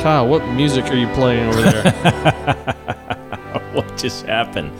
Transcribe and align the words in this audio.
Kyle, 0.00 0.26
what 0.26 0.46
music 0.54 0.86
are 0.86 0.96
you 0.96 1.06
playing 1.08 1.46
over 1.50 1.60
there? 1.60 1.92
what 3.74 3.96
just 3.98 4.24
happened? 4.24 4.72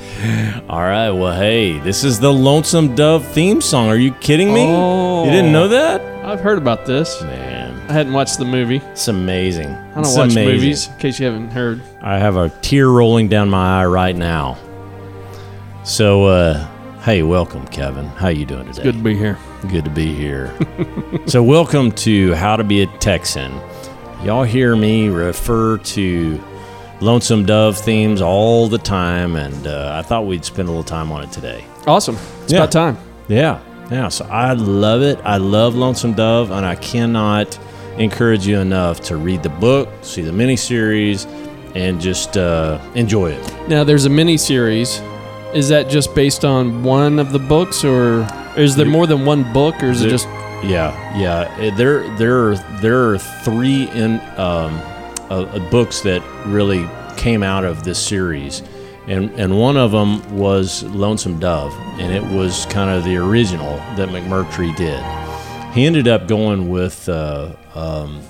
All 0.71 0.81
right, 0.81 1.11
well, 1.11 1.39
hey, 1.39 1.79
this 1.81 2.05
is 2.05 2.19
the 2.21 2.33
Lonesome 2.33 2.95
Dove 2.95 3.27
theme 3.27 3.61
song. 3.61 3.89
Are 3.89 3.97
you 3.97 4.13
kidding 4.15 4.53
me? 4.55 4.65
Oh. 4.67 5.25
You 5.25 5.31
didn't 5.31 5.53
know 5.53 5.69
that? 5.69 6.01
I've 6.25 6.41
heard 6.41 6.57
about 6.57 6.87
this. 6.87 7.21
Man, 7.21 7.79
I 7.91 7.93
hadn't 7.93 8.15
watched 8.15 8.39
the 8.39 8.47
movie. 8.47 8.77
it's 8.79 9.09
amazing. 9.09 9.69
I 9.69 9.95
don't 9.97 10.05
It's 10.07 10.17
watch 10.17 10.33
amazing. 10.33 10.55
movies, 10.55 10.89
in 10.89 10.97
case 10.99 11.21
you 11.21 11.27
haven't 11.27 11.51
heard. 11.51 11.83
I 12.01 12.19
have 12.19 12.37
a 12.37 12.49
tear 12.63 12.89
rolling 12.89 13.29
down 13.29 13.51
my 13.51 13.83
eye 13.83 13.87
right 13.87 14.17
now. 14.17 14.57
So, 15.85 16.25
uh, 16.25 16.67
hey, 17.03 17.23
welcome, 17.23 17.67
Kevin. 17.69 18.07
How 18.07 18.29
you 18.29 18.47
doing 18.47 18.67
today? 18.73 18.85
Good 18.85 18.95
to 18.97 19.03
be 19.03 19.17
here. 19.17 19.37
Good 19.69 19.85
to 19.85 19.91
be 19.91 20.15
here. 20.15 20.51
so, 21.27 21.43
welcome 21.43 21.93
to 21.93 22.33
How 22.35 22.57
to 22.57 22.65
Be 22.65 22.81
a 22.83 22.87
Texan. 22.99 23.53
Y'all 24.25 24.45
hear 24.45 24.77
me 24.77 25.09
refer 25.09 25.79
to 25.79 26.41
Lonesome 27.01 27.47
Dove 27.47 27.79
themes 27.79 28.21
all 28.21 28.69
the 28.69 28.77
time, 28.79 29.35
and 29.37 29.67
uh, 29.67 29.95
I 29.99 30.03
thought 30.07 30.27
we'd 30.27 30.45
spend 30.45 30.69
a 30.69 30.71
little 30.71 30.85
time 30.85 31.11
on 31.11 31.23
it 31.25 31.33
today. 31.33 31.65
Awesome. 31.87 32.17
It's 32.45 32.53
Yeah. 32.53 32.59
about 32.59 32.73
time. 32.73 32.99
Yeah, 33.29 33.61
yeah. 33.91 34.09
So, 34.09 34.27
I 34.31 34.53
love 34.53 35.01
it. 35.01 35.19
I 35.25 35.39
love 35.39 35.75
Lonesome 35.75 36.13
Dove, 36.13 36.51
and 36.51 36.67
I 36.67 36.75
cannot 36.75 37.59
encourage 37.97 38.47
you 38.47 38.59
enough 38.59 39.01
to 39.03 39.17
read 39.17 39.43
the 39.43 39.49
book, 39.49 39.89
see 40.03 40.21
the 40.21 40.33
miniseries, 40.33 41.27
and 41.75 41.99
just 41.99 42.37
uh, 42.37 42.79
enjoy 42.95 43.31
it. 43.33 43.69
Now, 43.69 43.85
there's 43.85 44.05
a 44.05 44.11
mini 44.11 44.37
series. 44.37 45.01
Is 45.55 45.69
that 45.71 45.89
just 45.89 46.15
based 46.15 46.45
on 46.45 46.83
one 46.85 47.19
of 47.19 47.33
the 47.33 47.39
books, 47.39 47.85
or 47.85 48.27
is 48.57 48.77
there 48.77 48.87
more 48.87 49.07
than 49.07 49.25
one 49.25 49.51
book, 49.55 49.83
or 49.83 49.87
is 49.87 50.03
it 50.03 50.11
just 50.11 50.27
Yeah, 50.63 51.19
yeah. 51.19 51.41
Uh, 51.59 51.75
There, 51.77 52.17
there, 52.17 52.49
are, 52.51 52.57
there 52.81 53.11
are 53.11 53.19
three 53.19 53.89
in 53.91 54.21
um, 54.37 54.79
uh, 55.31 55.43
uh, 55.45 55.71
books 55.71 56.01
that 56.03 56.23
really 56.47 56.89
came 57.17 57.43
out 57.43 57.65
of 57.65 57.85
this 57.85 57.99
series, 57.99 58.63
and 59.07 59.31
and 59.39 59.59
one 59.59 59.77
of 59.77 59.91
them 59.91 60.37
was 60.37 60.83
Lonesome 60.83 61.39
Dove, 61.39 61.73
and 61.99 62.13
it 62.13 62.23
was 62.37 62.67
kind 62.67 62.91
of 62.91 63.05
the 63.05 63.17
original 63.17 63.77
that 63.97 64.09
McMurtry 64.11 64.75
did. 64.77 65.03
He 65.73 65.87
ended 65.87 66.09
up 66.09 66.27
going 66.29 66.69
with 66.69 67.09
uh, 67.09 67.55
um, 67.75 68.23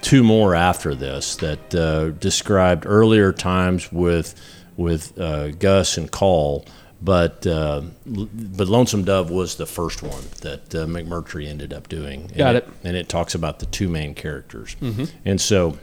two 0.00 0.22
more 0.24 0.54
after 0.54 0.94
this 0.94 1.36
that 1.36 1.74
uh, 1.74 2.10
described 2.10 2.84
earlier 2.86 3.32
times 3.32 3.92
with 3.92 4.34
with 4.76 5.18
uh, 5.18 5.50
Gus 5.52 5.96
and 5.98 6.10
Call, 6.10 6.64
but 7.06 7.46
uh, 7.46 7.82
but 8.04 8.66
Lonesome 8.68 9.04
Dove 9.04 9.30
was 9.30 9.54
the 9.56 9.64
first 9.66 10.02
one 10.02 10.24
that 10.42 10.74
uh, 10.74 10.84
McMurtry 10.86 11.46
ended 11.48 11.72
up 11.72 11.88
doing. 11.88 12.22
And 12.22 12.36
Got 12.36 12.56
it. 12.56 12.68
And 12.84 12.96
it 12.96 13.08
talks 13.08 13.34
about 13.34 13.60
the 13.60 13.66
two 13.66 13.88
main 13.88 14.14
characters, 14.14 14.76
and 15.24 15.40
so 15.40 15.78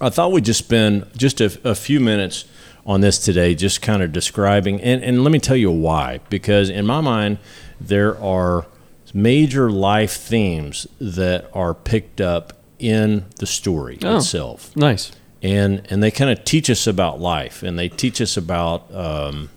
I 0.00 0.10
thought 0.10 0.30
we'd 0.32 0.44
just 0.44 0.58
spend 0.60 1.06
just 1.16 1.40
a, 1.40 1.58
a 1.64 1.74
few 1.74 1.98
minutes 1.98 2.44
on 2.86 3.00
this 3.00 3.18
today, 3.18 3.54
just 3.54 3.80
kind 3.80 4.02
of 4.02 4.12
describing, 4.12 4.80
and, 4.82 5.02
and 5.02 5.24
let 5.24 5.32
me 5.32 5.38
tell 5.38 5.56
you 5.56 5.70
why. 5.70 6.20
Because 6.28 6.68
in 6.68 6.84
my 6.84 7.00
mind, 7.00 7.38
there 7.80 8.20
are 8.20 8.66
major 9.14 9.70
life 9.70 10.12
themes 10.12 10.86
that 11.00 11.48
are 11.54 11.72
picked 11.72 12.20
up 12.20 12.52
in 12.78 13.24
the 13.38 13.46
story 13.46 13.96
Oh. 14.02 14.16
itself 14.16 14.76
nice? 14.76 15.12
and 15.42 15.86
and 15.88 16.02
they 16.02 16.10
kind 16.10 16.30
of 16.30 16.44
teach 16.44 16.68
us 16.68 16.86
about 16.88 17.20
life 17.20 17.62
and 17.62 17.78
they 17.78 17.88
teach 17.88 18.20
us 18.20 18.36
about 18.36 18.92
um, 18.92 19.48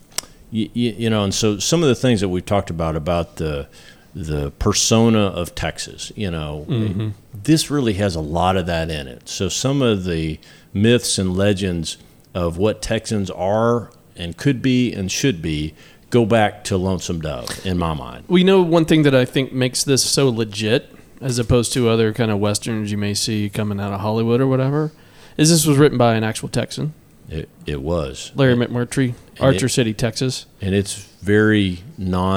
you, 0.50 0.68
you 0.74 1.10
know 1.10 1.24
and 1.24 1.34
so 1.34 1.58
some 1.58 1.82
of 1.82 1.88
the 1.88 1.94
things 1.94 2.20
that 2.20 2.28
we've 2.28 2.46
talked 2.46 2.70
about 2.70 2.96
about 2.96 3.36
the 3.36 3.68
the 4.14 4.50
persona 4.52 5.20
of 5.20 5.54
Texas 5.54 6.10
you 6.16 6.30
know 6.30 6.66
mm-hmm. 6.68 7.10
this 7.32 7.70
really 7.70 7.94
has 7.94 8.14
a 8.14 8.20
lot 8.20 8.56
of 8.56 8.66
that 8.66 8.90
in 8.90 9.06
it. 9.06 9.28
So 9.28 9.48
some 9.48 9.82
of 9.82 10.04
the 10.04 10.38
myths 10.72 11.18
and 11.18 11.36
legends 11.36 11.98
of 12.34 12.56
what 12.56 12.82
Texans 12.82 13.30
are 13.30 13.90
and 14.16 14.36
could 14.36 14.60
be 14.60 14.92
and 14.92 15.10
should 15.10 15.40
be 15.40 15.74
go 16.10 16.24
back 16.24 16.64
to 16.64 16.76
Lonesome 16.76 17.20
Dove 17.20 17.66
in 17.66 17.78
my 17.78 17.94
mind. 17.94 18.24
We 18.28 18.44
know 18.44 18.62
one 18.62 18.84
thing 18.84 19.02
that 19.02 19.14
I 19.14 19.24
think 19.24 19.52
makes 19.52 19.84
this 19.84 20.02
so 20.02 20.28
legit, 20.28 20.94
as 21.20 21.38
opposed 21.38 21.72
to 21.74 21.88
other 21.88 22.12
kind 22.12 22.30
of 22.30 22.38
westerns 22.38 22.90
you 22.90 22.98
may 22.98 23.14
see 23.14 23.50
coming 23.50 23.80
out 23.80 23.92
of 23.92 24.00
Hollywood 24.00 24.40
or 24.40 24.46
whatever, 24.46 24.92
is 25.36 25.50
this 25.50 25.66
was 25.66 25.78
written 25.78 25.98
by 25.98 26.14
an 26.14 26.24
actual 26.24 26.48
Texan, 26.48 26.94
it, 27.30 27.48
it 27.66 27.80
was 27.82 28.32
Larry 28.34 28.54
McMurtry, 28.54 29.14
Archer 29.40 29.66
it- 29.66 29.70
City, 29.70 29.94
Texas. 29.94 30.46
and 30.60 30.74
it's 30.74 30.94
very 31.20 31.80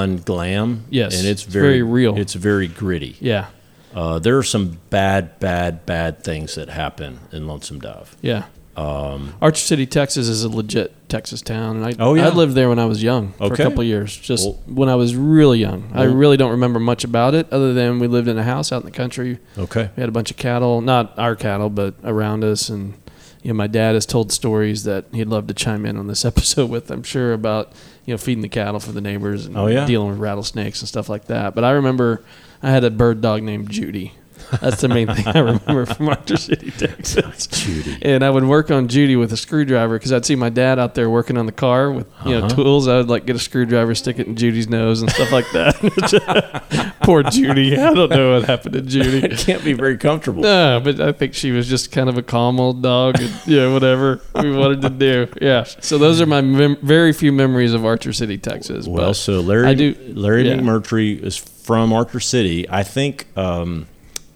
non-glam 0.06 0.84
Yes, 0.90 1.18
and 1.18 1.26
it's 1.26 1.42
very, 1.42 1.66
very 1.68 1.82
real. 1.82 2.16
it's 2.18 2.34
very 2.34 2.68
gritty 2.68 3.16
Yeah, 3.20 3.46
Uh, 3.94 4.18
there 4.18 4.36
are 4.38 4.42
some 4.42 4.78
bad, 4.90 5.38
bad, 5.40 5.84
bad 5.86 6.22
things 6.24 6.54
that 6.54 6.68
happen 6.68 7.20
in 7.32 7.46
Lonesome 7.46 7.80
Dove. 7.80 8.16
yeah. 8.22 8.44
Um, 8.74 9.34
Archer 9.42 9.60
City, 9.60 9.84
Texas 9.84 10.28
is 10.28 10.44
a 10.44 10.48
legit 10.48 10.94
Texas 11.10 11.42
town, 11.42 11.76
and 11.76 11.84
I 11.84 11.94
Oh, 11.98 12.14
yeah? 12.14 12.28
I 12.28 12.30
lived 12.30 12.54
there 12.54 12.70
when 12.70 12.78
I 12.78 12.86
was 12.86 13.02
young 13.02 13.32
for 13.36 13.52
a 13.52 13.56
couple 13.56 13.82
of 13.82 13.86
years, 13.86 14.16
just 14.16 14.46
Well- 14.46 14.58
when 14.66 14.88
I 14.88 14.94
was 14.94 15.14
really 15.14 15.58
young. 15.58 15.90
I 15.92 16.04
really 16.04 16.38
don't 16.38 16.52
remember 16.52 16.80
much 16.80 17.04
about 17.04 17.34
it, 17.34 17.46
other 17.52 17.74
than 17.74 17.98
we 17.98 18.06
lived 18.06 18.28
in 18.28 18.38
a 18.38 18.42
house 18.44 18.72
out 18.72 18.80
in 18.80 18.86
the 18.86 18.96
country. 18.96 19.38
Okay. 19.58 19.90
We 19.94 20.00
had 20.00 20.08
a 20.08 20.12
bunch 20.12 20.30
of 20.30 20.38
cattle, 20.38 20.80
not 20.80 21.12
our 21.18 21.36
cattle, 21.36 21.68
but 21.68 21.96
around 22.02 22.44
us. 22.44 22.70
And 22.70 22.94
you 23.42 23.48
know, 23.52 23.54
my 23.54 23.66
dad 23.66 23.94
has 23.94 24.06
told 24.06 24.30
stories 24.32 24.84
that 24.84 25.06
he'd 25.12 25.26
love 25.28 25.46
to 25.48 25.54
chime 25.54 25.84
in 25.86 25.96
on 25.96 26.06
this 26.06 26.24
episode 26.30 26.70
with. 26.70 26.90
I'm 26.90 27.02
sure 27.02 27.32
about 27.32 27.72
you 28.06 28.14
know 28.14 28.18
feeding 28.18 28.42
the 28.42 28.48
cattle 28.48 28.80
for 28.80 28.92
the 28.92 29.00
neighbors 29.00 29.46
and 29.46 29.56
Oh, 29.56 29.66
yeah? 29.66 29.84
dealing 29.86 30.10
with 30.10 30.18
rattlesnakes 30.18 30.80
and 30.80 30.88
stuff 30.88 31.08
like 31.08 31.26
that. 31.26 31.54
But 31.54 31.64
I 31.64 31.70
remember 31.72 32.22
I 32.62 32.70
had 32.70 32.84
a 32.84 32.90
bird 32.90 33.20
dog 33.20 33.42
named 33.42 33.70
Judy. 33.70 34.14
That's 34.60 34.80
the 34.80 34.88
main 34.88 35.06
thing 35.08 35.26
I 35.26 35.38
remember 35.38 35.86
from 35.86 36.08
Archer 36.08 36.36
City, 36.36 36.70
Texas. 36.70 37.46
Judy. 37.46 37.98
And 38.02 38.22
I 38.24 38.30
would 38.30 38.44
work 38.44 38.70
on 38.70 38.88
Judy 38.88 39.16
with 39.16 39.32
a 39.32 39.36
screwdriver 39.36 39.98
because 39.98 40.12
I'd 40.12 40.24
see 40.26 40.36
my 40.36 40.50
dad 40.50 40.78
out 40.78 40.94
there 40.94 41.08
working 41.08 41.38
on 41.38 41.46
the 41.46 41.52
car 41.52 41.90
with 41.90 42.06
you 42.26 42.32
know 42.32 42.38
Uh-huh. 42.46 42.48
tools. 42.54 42.88
I 42.88 42.96
would 42.98 43.08
like 43.08 43.24
get 43.26 43.36
a 43.36 43.38
screwdriver, 43.38 43.94
stick 43.94 44.18
it 44.18 44.26
in 44.26 44.36
Judy's 44.36 44.68
nose 44.68 45.00
and 45.02 45.10
stuff 45.10 45.32
like 45.32 45.50
that. 45.52 46.94
Poor 47.02 47.22
Judy. 47.22 47.76
I 47.78 47.92
don't 47.94 48.10
know 48.10 48.32
what 48.38 48.44
happened 48.48 48.74
to 48.74 48.82
Judy. 48.82 49.26
It 49.26 49.38
can't 49.46 49.64
be 49.64 49.72
very 49.72 49.96
comfortable. 49.96 50.42
No, 50.42 50.80
but 50.82 51.00
I 51.00 51.12
think 51.12 51.34
she 51.34 51.50
was 51.50 51.68
just 51.68 51.90
kind 51.92 52.08
of 52.08 52.16
a 52.18 52.22
calm 52.22 52.60
old 52.60 52.82
dog. 52.82 53.20
And, 53.20 53.30
yeah, 53.46 53.72
whatever 53.72 54.20
we 54.34 54.54
wanted 54.54 54.82
to 54.82 54.90
do. 54.90 55.28
Yeah. 55.40 55.64
So 55.64 55.98
those 55.98 56.20
are 56.20 56.26
my 56.26 56.40
mem- 56.40 56.78
very 56.82 57.12
few 57.12 57.32
memories 57.32 57.72
of 57.74 57.84
Archer 57.84 58.12
City, 58.12 58.38
Texas. 58.38 58.86
Well, 58.86 59.08
but 59.08 59.12
so 59.14 59.40
Larry, 59.40 59.66
I 59.66 59.74
do- 59.74 59.96
Larry 60.14 60.48
yeah. 60.48 60.56
McMurtry 60.56 61.20
is 61.22 61.36
from 61.36 61.92
Archer 61.92 62.20
City. 62.20 62.68
I 62.68 62.82
think, 62.82 63.26
um, 63.36 63.86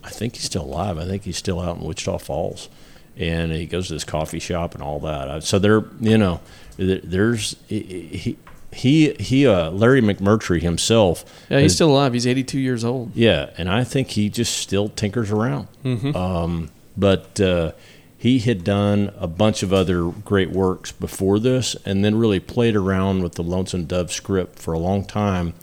I 0.07 0.11
think 0.11 0.37
he's 0.37 0.45
still 0.45 0.65
alive. 0.65 0.99
I 0.99 1.05
think 1.05 1.25
he's 1.25 1.37
still 1.37 1.61
out 1.61 1.79
in 1.79 1.85
Wichita 1.85 2.19
Falls, 2.19 2.69
and 3.17 3.51
he 3.53 3.67
goes 3.67 3.89
to 3.89 3.95
this 3.95 4.05
coffee 4.05 4.39
shop 4.39 4.75
and 4.75 4.83
all 4.83 5.01
that. 5.01 5.43
So 5.43 5.59
there, 5.59 5.85
you 6.01 6.17
know, 6.17 6.41
there's 6.77 7.57
he 7.69 8.37
he 8.73 9.13
he 9.15 9.47
uh, 9.47 9.71
Larry 9.71 10.01
McMurtry 10.03 10.63
himself. 10.63 11.25
yeah, 11.49 11.59
he's 11.59 11.73
has- 11.73 11.75
still 11.75 11.91
alive. 11.91 12.13
He's 12.13 12.27
82 12.27 12.59
years 12.59 12.85
old. 12.85 13.15
Yeah, 13.15 13.51
and 13.59 13.69
I 13.69 13.85
think 13.85 14.11
he 14.11 14.29
just 14.29 14.57
still 14.57 14.89
tinkers 14.91 15.31
around. 15.31 15.69
Mm-hmm. 15.85 16.15
Um, 16.15 16.71
but 16.97 17.41
uh, 17.41 17.73
he 18.19 18.39
had 18.39 18.65
done 18.65 19.13
a 19.19 19.27
bunch 19.27 19.63
of 19.63 19.73
other 19.73 20.05
great 20.11 20.51
works 20.51 20.93
before 20.93 21.39
this, 21.39 21.75
and 21.85 22.05
then 22.05 22.17
really 22.17 22.41
played 22.41 22.77
around 22.77 23.23
with 23.23 23.35
the 23.35 23.43
Lonesome 23.43 23.85
Dove 23.87 24.13
script 24.13 24.59
for 24.59 24.73
a 24.75 24.79
long 24.79 25.05
time, 25.05 25.55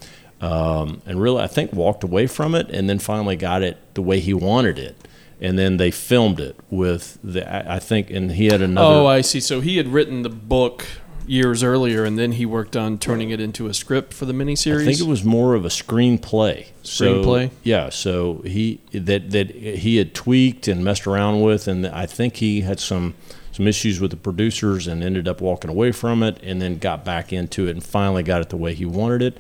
um, 0.44 1.02
and 1.06 1.22
really 1.22 1.42
I 1.42 1.48
think 1.48 1.72
walked 1.72 2.04
away 2.04 2.28
from 2.28 2.54
it, 2.54 2.70
and 2.70 2.90
then 2.90 3.00
finally 3.00 3.38
got 3.38 3.64
it 3.64 3.78
the 3.94 4.02
way 4.02 4.20
he 4.20 4.34
wanted 4.34 4.78
it. 4.78 4.98
And 5.40 5.58
then 5.58 5.78
they 5.78 5.92
filmed 5.92 6.40
it 6.40 6.58
with 6.70 7.18
the 7.24 7.72
I 7.72 7.80
think, 7.80 8.10
and 8.10 8.32
he 8.32 8.48
had 8.48 8.62
another. 8.62 8.88
Oh, 8.88 9.06
I 9.08 9.22
see. 9.22 9.40
So 9.40 9.62
he 9.62 9.78
had 9.78 9.88
written 9.88 10.22
the 10.22 10.30
book 10.30 10.86
years 11.26 11.64
earlier, 11.64 12.04
and 12.04 12.20
then 12.20 12.34
he 12.34 12.46
worked 12.46 12.76
on 12.76 12.98
turning 12.98 13.30
it 13.30 13.40
into 13.40 13.68
a 13.68 13.74
script 13.74 14.14
for 14.14 14.26
the 14.26 14.34
miniseries. 14.34 14.82
I 14.82 14.86
think 14.86 15.00
it 15.00 15.08
was 15.08 15.24
more 15.24 15.54
of 15.54 15.66
a 15.66 15.70
screenplay. 15.70 16.68
So, 16.84 17.24
Screenplay? 17.24 17.52
yeah. 17.64 17.90
So 17.90 18.42
he 18.46 18.82
that 18.92 19.32
that 19.32 19.52
he 19.52 19.98
had 19.98 20.14
tweaked 20.14 20.68
and 20.68 20.84
messed 20.84 21.08
around 21.08 21.42
with, 21.42 21.68
and 21.68 21.88
I 21.88 22.06
think 22.06 22.38
he 22.38 22.62
had 22.62 22.80
some 22.80 23.16
some 23.52 23.68
issues 23.68 24.02
with 24.02 24.12
the 24.12 24.18
producers 24.18 24.88
and 24.88 25.04
ended 25.04 25.28
up 25.28 25.40
walking 25.40 25.70
away 25.70 25.92
from 25.92 26.22
it, 26.24 26.38
and 26.44 26.62
then 26.62 26.80
got 26.80 27.06
back 27.06 27.32
into 27.32 27.68
it 27.68 27.72
and 27.72 27.84
finally 27.84 28.24
got 28.24 28.42
it 28.42 28.50
the 28.50 28.58
way 28.58 28.74
he 28.74 28.86
wanted 28.86 29.22
it. 29.22 29.38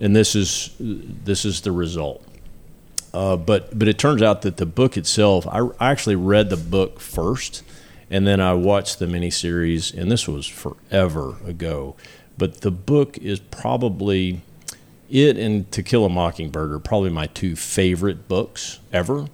And 0.00 0.16
this 0.16 0.34
is 0.34 0.74
this 0.78 1.44
is 1.44 1.60
the 1.60 1.72
result. 1.72 2.24
Uh, 3.12 3.36
but 3.36 3.78
but 3.78 3.88
it 3.88 3.98
turns 3.98 4.22
out 4.22 4.42
that 4.42 4.56
the 4.56 4.66
book 4.66 4.96
itself, 4.96 5.46
I, 5.46 5.60
I 5.78 5.90
actually 5.90 6.16
read 6.16 6.48
the 6.50 6.56
book 6.56 6.98
first, 6.98 7.62
and 8.10 8.26
then 8.26 8.40
I 8.40 8.54
watched 8.54 8.98
the 8.98 9.06
miniseries, 9.06 9.92
and 9.96 10.10
this 10.10 10.26
was 10.26 10.46
forever 10.46 11.36
ago. 11.46 11.94
But 12.38 12.62
the 12.62 12.70
book 12.70 13.18
is 13.18 13.38
probably 13.38 14.40
it 15.10 15.36
and 15.36 15.70
To 15.72 15.82
Kill 15.82 16.06
a 16.06 16.08
Mockingbird 16.08 16.72
are 16.72 16.78
probably 16.78 17.10
my 17.10 17.26
two 17.26 17.54
favorite 17.54 18.28
books 18.28 18.80
ever. 18.92 19.26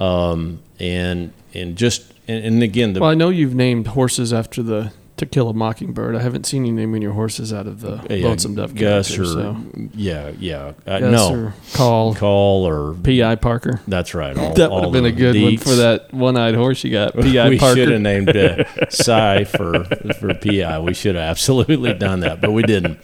Um, 0.00 0.60
and 0.80 1.32
and 1.54 1.76
just 1.76 2.12
and, 2.26 2.44
and 2.44 2.62
again 2.62 2.92
the 2.92 3.00
Well, 3.00 3.10
I 3.10 3.14
know 3.14 3.28
you've 3.28 3.54
named 3.54 3.88
horses 3.88 4.32
after 4.32 4.62
the 4.64 4.92
To 5.18 5.26
Kill 5.26 5.48
a 5.50 5.54
Mockingbird. 5.54 6.16
I 6.16 6.20
haven't 6.22 6.46
seen 6.46 6.64
you 6.64 6.72
naming 6.72 7.00
your 7.02 7.12
horses 7.12 7.52
out 7.52 7.66
of 7.66 7.80
the 7.80 8.04
Yeah, 8.10 8.26
Lonesome 8.26 8.54
Dove 8.56 8.74
Gus 8.74 9.08
character. 9.14 9.22
or 9.22 9.26
so. 9.26 9.56
yeah, 9.94 10.32
yeah. 10.40 10.72
Uh, 10.86 10.98
Gus 10.98 11.12
no, 11.12 11.34
or 11.34 11.54
Call, 11.74 12.14
call 12.14 12.66
or 12.66 12.94
Pea 12.94 13.22
Eye 13.22 13.34
Parker. 13.36 13.80
that's 13.86 14.14
right. 14.14 14.36
All, 14.36 14.54
that 14.54 14.70
would 14.72 14.82
have 14.84 14.92
been 14.92 15.04
a 15.04 15.12
good 15.12 15.40
one 15.40 15.58
for 15.58 15.74
that 15.76 16.12
one-eyed 16.12 16.54
horse 16.56 16.82
you 16.82 16.90
got. 16.90 17.14
Pea 17.20 17.38
Eye 17.38 17.48
we 17.50 17.58
Parker. 17.58 17.76
should 17.76 17.90
have 17.90 18.00
named 18.00 18.34
uh, 18.34 18.64
Cy 18.90 19.44
for 19.44 19.84
for 20.18 20.34
Pea 20.34 20.64
Eye. 20.64 20.78
We 20.80 20.94
should 20.94 21.14
have 21.14 21.24
absolutely 21.24 21.92
done 21.94 22.20
that, 22.20 22.40
but 22.40 22.50
we 22.52 22.62
didn't. 22.62 22.98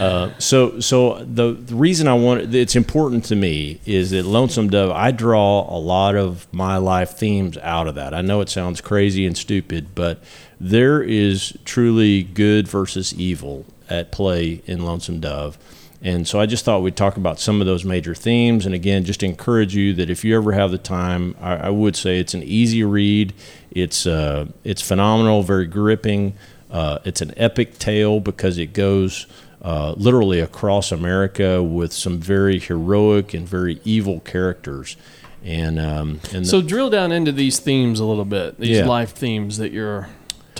Uh, 0.00 0.38
so 0.38 0.78
so 0.78 1.24
the, 1.24 1.52
the 1.54 1.74
reason 1.74 2.06
I 2.06 2.14
want 2.14 2.42
it, 2.42 2.54
it's 2.54 2.76
important 2.76 3.24
to 3.24 3.34
me 3.34 3.80
is 3.86 4.10
that 4.10 4.24
Lonesome 4.24 4.68
Dove. 4.70 4.90
I 4.92 5.10
draw 5.10 5.66
a 5.74 5.78
lot 5.80 6.14
of 6.16 6.46
my 6.52 6.76
life 6.76 7.12
themes 7.16 7.56
out 7.58 7.88
of 7.88 7.94
that. 7.96 8.14
I 8.14 8.20
know 8.20 8.40
it 8.40 8.48
sounds 8.50 8.80
crazy 8.80 9.26
and 9.26 9.36
stupid, 9.36 9.94
but 9.94 10.22
there 10.60 11.02
is 11.02 11.56
truly 11.64 12.22
good 12.22 12.68
versus 12.68 13.14
evil 13.14 13.64
at 13.88 14.12
play 14.12 14.62
in 14.66 14.84
Lonesome 14.84 15.20
Dove. 15.20 15.58
And 16.02 16.26
so 16.26 16.40
I 16.40 16.46
just 16.46 16.64
thought 16.64 16.80
we'd 16.82 16.96
talk 16.96 17.16
about 17.18 17.38
some 17.38 17.60
of 17.60 17.66
those 17.66 17.84
major 17.84 18.14
themes. 18.14 18.64
And 18.64 18.74
again, 18.74 19.04
just 19.04 19.22
encourage 19.22 19.74
you 19.74 19.92
that 19.94 20.08
if 20.08 20.24
you 20.24 20.34
ever 20.36 20.52
have 20.52 20.70
the 20.70 20.78
time, 20.78 21.34
I, 21.40 21.56
I 21.56 21.68
would 21.70 21.94
say 21.94 22.18
it's 22.18 22.32
an 22.32 22.42
easy 22.42 22.82
read. 22.84 23.34
It's 23.70 24.06
uh, 24.06 24.46
it's 24.64 24.80
phenomenal, 24.80 25.42
very 25.42 25.66
gripping. 25.66 26.34
Uh, 26.70 27.00
it's 27.04 27.20
an 27.20 27.34
epic 27.36 27.78
tale 27.78 28.18
because 28.20 28.56
it 28.56 28.72
goes 28.72 29.26
uh, 29.60 29.92
literally 29.98 30.40
across 30.40 30.90
America 30.90 31.62
with 31.62 31.92
some 31.92 32.18
very 32.18 32.58
heroic 32.58 33.34
and 33.34 33.46
very 33.46 33.80
evil 33.84 34.20
characters. 34.20 34.96
And 35.44 35.78
um, 35.78 36.20
and 36.32 36.46
So 36.46 36.62
drill 36.62 36.88
down 36.88 37.12
into 37.12 37.32
these 37.32 37.58
themes 37.58 38.00
a 38.00 38.04
little 38.06 38.24
bit. 38.24 38.58
These 38.58 38.78
Yeah. 38.78 38.86
life 38.86 39.10
themes 39.10 39.58
that 39.58 39.70
you're 39.72 40.08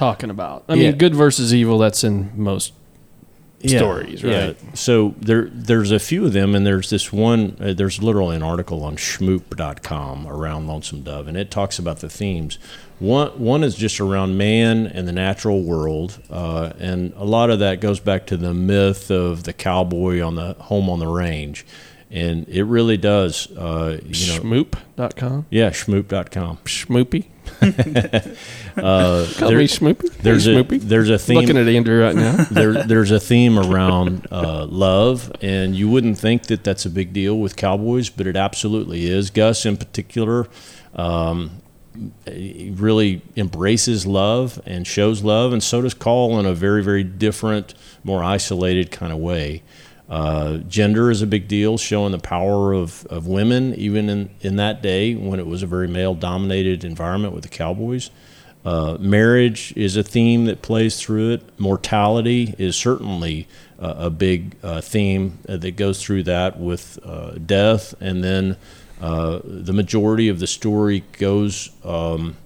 talking 0.00 0.30
about. 0.30 0.64
I 0.68 0.74
Yeah. 0.74 0.88
mean, 0.90 0.98
good 0.98 1.14
versus 1.14 1.52
evil. 1.54 1.76
That's 1.78 2.02
in 2.02 2.30
most 2.34 2.72
Yeah, 3.60 3.80
stories, 3.80 4.24
right? 4.24 4.32
Yeah. 4.32 4.70
So 4.72 5.14
there, 5.20 5.50
there's 5.52 5.90
a 5.90 5.98
few 5.98 6.24
of 6.24 6.32
them, 6.32 6.54
and 6.54 6.64
there's 6.66 6.88
this 6.88 7.12
one. 7.12 7.54
Uh, 7.60 7.74
there's 7.74 8.02
literally 8.02 8.34
an 8.36 8.42
article 8.42 8.82
on 8.82 8.96
Shmoop.com 8.96 10.26
around 10.26 10.66
Lonesome 10.66 11.02
Dove, 11.02 11.28
and 11.28 11.36
it 11.36 11.50
talks 11.50 11.78
about 11.78 11.98
the 12.00 12.08
themes. 12.08 12.58
One, 12.98 13.28
one 13.38 13.62
is 13.62 13.74
just 13.76 14.00
around 14.00 14.38
man 14.38 14.86
and 14.86 15.06
the 15.06 15.12
natural 15.12 15.62
world, 15.62 16.18
uh, 16.30 16.70
and 16.78 17.12
a 17.16 17.24
lot 17.24 17.50
of 17.50 17.58
that 17.58 17.80
goes 17.82 18.00
back 18.00 18.26
to 18.28 18.36
the 18.38 18.54
myth 18.54 19.10
of 19.10 19.42
the 19.44 19.52
cowboy 19.52 20.20
on 20.22 20.34
the 20.36 20.54
home 20.54 20.88
on 20.88 20.98
the 20.98 21.06
range, 21.08 21.66
and 22.10 22.48
it 22.48 22.64
really 22.64 22.96
does. 22.96 23.50
Uh, 23.56 23.98
you 24.04 24.26
know, 24.32 24.40
Shmoop.com. 24.40 25.46
yeah, 25.50 25.70
Shmoop.com. 25.70 26.58
Schmoopy. 26.64 27.26
Uh, 28.76 29.26
Call 29.36 29.48
there- 29.48 29.58
me 29.58 29.66
Schmoopy. 29.66 30.16
there's 30.18 30.44
hey, 30.44 30.56
a 30.56 30.64
Schmoopy. 30.64 30.80
there's 30.80 31.10
a 31.10 31.18
theme. 31.18 31.36
Looking 31.40 31.58
at 31.58 31.66
Andrew 31.66 32.00
right 32.02 32.14
now. 32.14 32.36
there, 32.50 32.84
there's 32.84 33.10
a 33.10 33.18
theme 33.20 33.58
around 33.58 34.26
uh, 34.30 34.64
love, 34.66 35.30
and 35.42 35.74
you 35.74 35.88
wouldn't 35.88 36.16
think 36.18 36.44
that 36.44 36.62
that's 36.62 36.86
a 36.86 36.90
big 36.90 37.12
deal 37.12 37.38
with 37.38 37.56
cowboys, 37.56 38.08
but 38.08 38.26
it 38.28 38.36
absolutely 38.36 39.06
is. 39.06 39.30
Gus, 39.30 39.66
in 39.66 39.76
particular, 39.76 40.46
um, 40.94 41.50
really 42.26 43.20
embraces 43.36 44.06
love 44.06 44.60
and 44.64 44.86
shows 44.86 45.22
love, 45.22 45.52
and 45.52 45.62
so 45.62 45.82
does 45.82 45.92
Call 45.92 46.38
in 46.38 46.46
a 46.46 46.54
very, 46.54 46.82
very 46.82 47.04
different, 47.04 47.74
more 48.04 48.22
isolated 48.22 48.90
kind 48.92 49.12
of 49.12 49.18
way. 49.18 49.62
Uh, 50.10 50.56
gender 50.68 51.08
is 51.08 51.22
a 51.22 51.26
big 51.26 51.46
deal, 51.46 51.78
showing 51.78 52.10
the 52.10 52.18
power 52.18 52.72
of, 52.72 53.06
of 53.06 53.28
women, 53.28 53.72
even 53.76 54.10
in, 54.10 54.30
in 54.40 54.56
that 54.56 54.82
day 54.82 55.14
when 55.14 55.38
it 55.38 55.46
was 55.46 55.62
a 55.62 55.66
very 55.66 55.86
male 55.86 56.14
dominated 56.14 56.82
environment 56.82 57.32
with 57.32 57.44
the 57.44 57.48
Cowboys. 57.48 58.10
Uh, 58.64 58.98
marriage 59.00 59.72
is 59.76 59.96
a 59.96 60.02
theme 60.02 60.46
that 60.46 60.62
plays 60.62 61.00
through 61.00 61.30
it. 61.30 61.60
Mortality 61.60 62.54
is 62.58 62.76
certainly 62.76 63.46
uh, 63.78 63.94
a 63.98 64.10
big 64.10 64.56
uh, 64.62 64.80
theme 64.80 65.38
that 65.44 65.76
goes 65.76 66.02
through 66.02 66.24
that 66.24 66.58
with 66.58 66.98
uh, 67.04 67.30
death. 67.32 67.94
And 68.00 68.22
then 68.22 68.56
uh, 69.00 69.40
the 69.44 69.72
majority 69.72 70.28
of 70.28 70.40
the 70.40 70.46
story 70.46 71.04
goes, 71.18 71.70
um, 71.84 72.36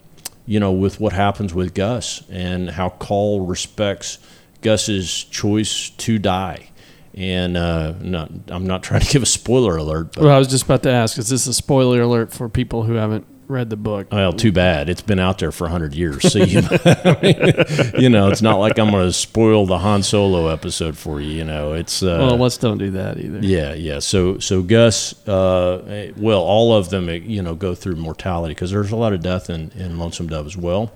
you 0.46 0.61
know, 0.61 0.70
with 0.70 1.00
what 1.00 1.14
happens 1.14 1.52
with 1.52 1.75
Gus 1.75 2.22
and 2.31 2.70
how 2.70 2.90
Call 2.90 3.46
respects 3.46 4.19
Gus's 4.61 5.25
choice 5.25 5.90
to 5.90 6.19
die. 6.19 6.70
And 7.16 7.56
uh, 7.56 7.94
not, 8.00 8.31
I'm 8.49 8.66
not 8.66 8.82
trying 8.82 9.00
to 9.02 9.06
give 9.08 9.22
a 9.22 9.26
spoiler 9.26 9.76
alert, 9.76 10.14
but 10.14 10.25
Well, 10.25 10.34
I 10.34 10.38
was 10.38 10.49
just 10.49 10.64
about 10.64 10.82
to 10.82 10.90
ask: 10.90 11.16
Is 11.16 11.28
this 11.28 11.46
a 11.46 11.55
spoiler 11.55 12.02
alert 12.02 12.32
for 12.32 12.49
people 12.49 12.82
who 12.82 12.94
haven't 12.94 13.25
read 13.46 13.70
the 13.70 13.76
book? 13.76 14.08
Well, 14.11 14.32
too 14.32 14.50
bad. 14.50 14.88
It's 14.88 15.02
been 15.02 15.20
out 15.20 15.38
there 15.38 15.52
for 15.52 15.64
100 15.64 15.94
years. 15.94 16.32
So, 16.32 16.40
you, 16.40 16.61
you 17.99 18.08
know, 18.08 18.28
it's 18.31 18.43
not 18.43 18.56
like 18.56 18.78
I'm 18.78 18.90
going 18.90 19.06
to 19.06 19.12
spoil 19.12 19.66
the 19.66 19.78
Han 19.78 20.02
Solo 20.02 20.49
episode 20.49 20.96
for 20.96 21.20
you. 21.20 21.31
You 21.31 21.44
know, 21.44 21.75
it's. 21.75 22.02
Uh, 22.02 22.26
well, 22.26 22.37
let's 22.37 22.56
don't 22.56 22.78
do 22.78 22.90
that 22.93 23.19
either. 23.19 23.38
yeah, 23.40 23.75
yeah. 23.75 24.00
So, 24.00 24.38
so 24.38 24.62
Gus, 24.62 25.12
uh, 25.28 26.12
well, 26.16 26.40
all 26.40 26.75
of 26.75 26.90
them, 26.90 27.08
eh, 27.08 27.20
you 27.22 27.43
know, 27.43 27.55
go 27.55 27.75
through 27.76 27.96
mortality 27.96 28.55
because 28.55 28.70
there's 28.72 28.90
a 28.90 28.96
lot 28.96 29.12
of 29.12 29.22
death 29.22 29.50
in, 29.50 29.70
in 29.76 29.99
Lonesome 29.99 30.26
Dove 30.26 30.46
as 30.46 30.56
well. 30.56 30.93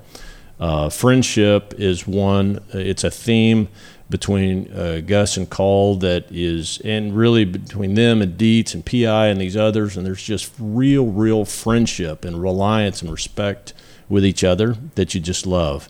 Uh, 0.59 0.89
friendship 0.89 1.75
is 1.79 2.07
one. 2.09 2.59
It's 2.73 3.05
a 3.05 3.11
theme 3.11 3.69
between 4.11 4.73
uh, 4.73 5.01
Gus 5.05 5.37
and 5.37 5.49
Call 5.49 5.97
that 5.97 6.27
is, 6.31 6.81
and 6.85 7.17
really 7.17 7.45
between 7.45 7.95
them 7.95 8.23
and 8.23 8.39
Deets 8.39 8.75
and 8.75 8.85
Pea 8.85 9.07
Eye 9.07 9.27
and 9.27 9.41
these 9.41 9.57
others. 9.57 9.97
And 9.97 10.07
there's 10.07 10.23
just 10.23 10.53
real, 10.59 11.07
real 11.07 11.45
friendship 11.45 12.25
and 12.25 12.41
reliance 12.41 13.03
and 13.03 13.11
respect 13.11 13.75
with 14.09 14.25
each 14.25 14.43
other 14.45 14.77
that 14.95 15.15
you 15.15 15.21
just 15.21 15.47
love. 15.47 15.89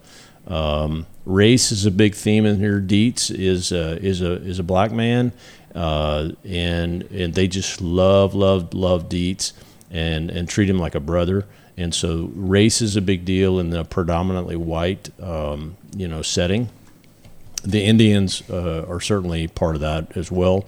Um, 0.48 1.06
race 1.24 1.70
is 1.70 1.86
a 1.86 1.90
big 1.90 2.14
theme 2.14 2.46
in 2.46 2.58
here. 2.58 2.80
Deets 2.80 3.30
is 3.30 3.70
uh, 3.70 3.98
is 4.00 4.22
a 4.22 4.32
is 4.42 4.58
a 4.58 4.62
black 4.62 4.90
man, 4.90 5.32
uh, 5.74 6.30
and 6.44 7.02
and 7.04 7.34
they 7.34 7.46
just 7.46 7.80
love 7.80 8.34
love 8.34 8.74
love 8.74 9.08
Deets 9.08 9.52
and 9.90 10.30
and 10.30 10.48
treat 10.48 10.68
him 10.68 10.78
like 10.78 10.94
a 10.94 11.00
brother. 11.00 11.46
And 11.76 11.94
so 11.94 12.32
race 12.34 12.80
is 12.82 12.96
a 12.96 13.00
big 13.00 13.24
deal 13.24 13.60
in 13.60 13.70
the 13.70 13.84
predominantly 13.84 14.56
white 14.56 15.10
um, 15.22 15.76
you 15.94 16.08
know 16.08 16.22
setting. 16.22 16.70
The 17.62 17.84
Indians 17.84 18.42
uh, 18.50 18.84
are 18.88 19.00
certainly 19.00 19.48
part 19.48 19.74
of 19.74 19.80
that 19.80 20.16
as 20.16 20.30
well. 20.30 20.64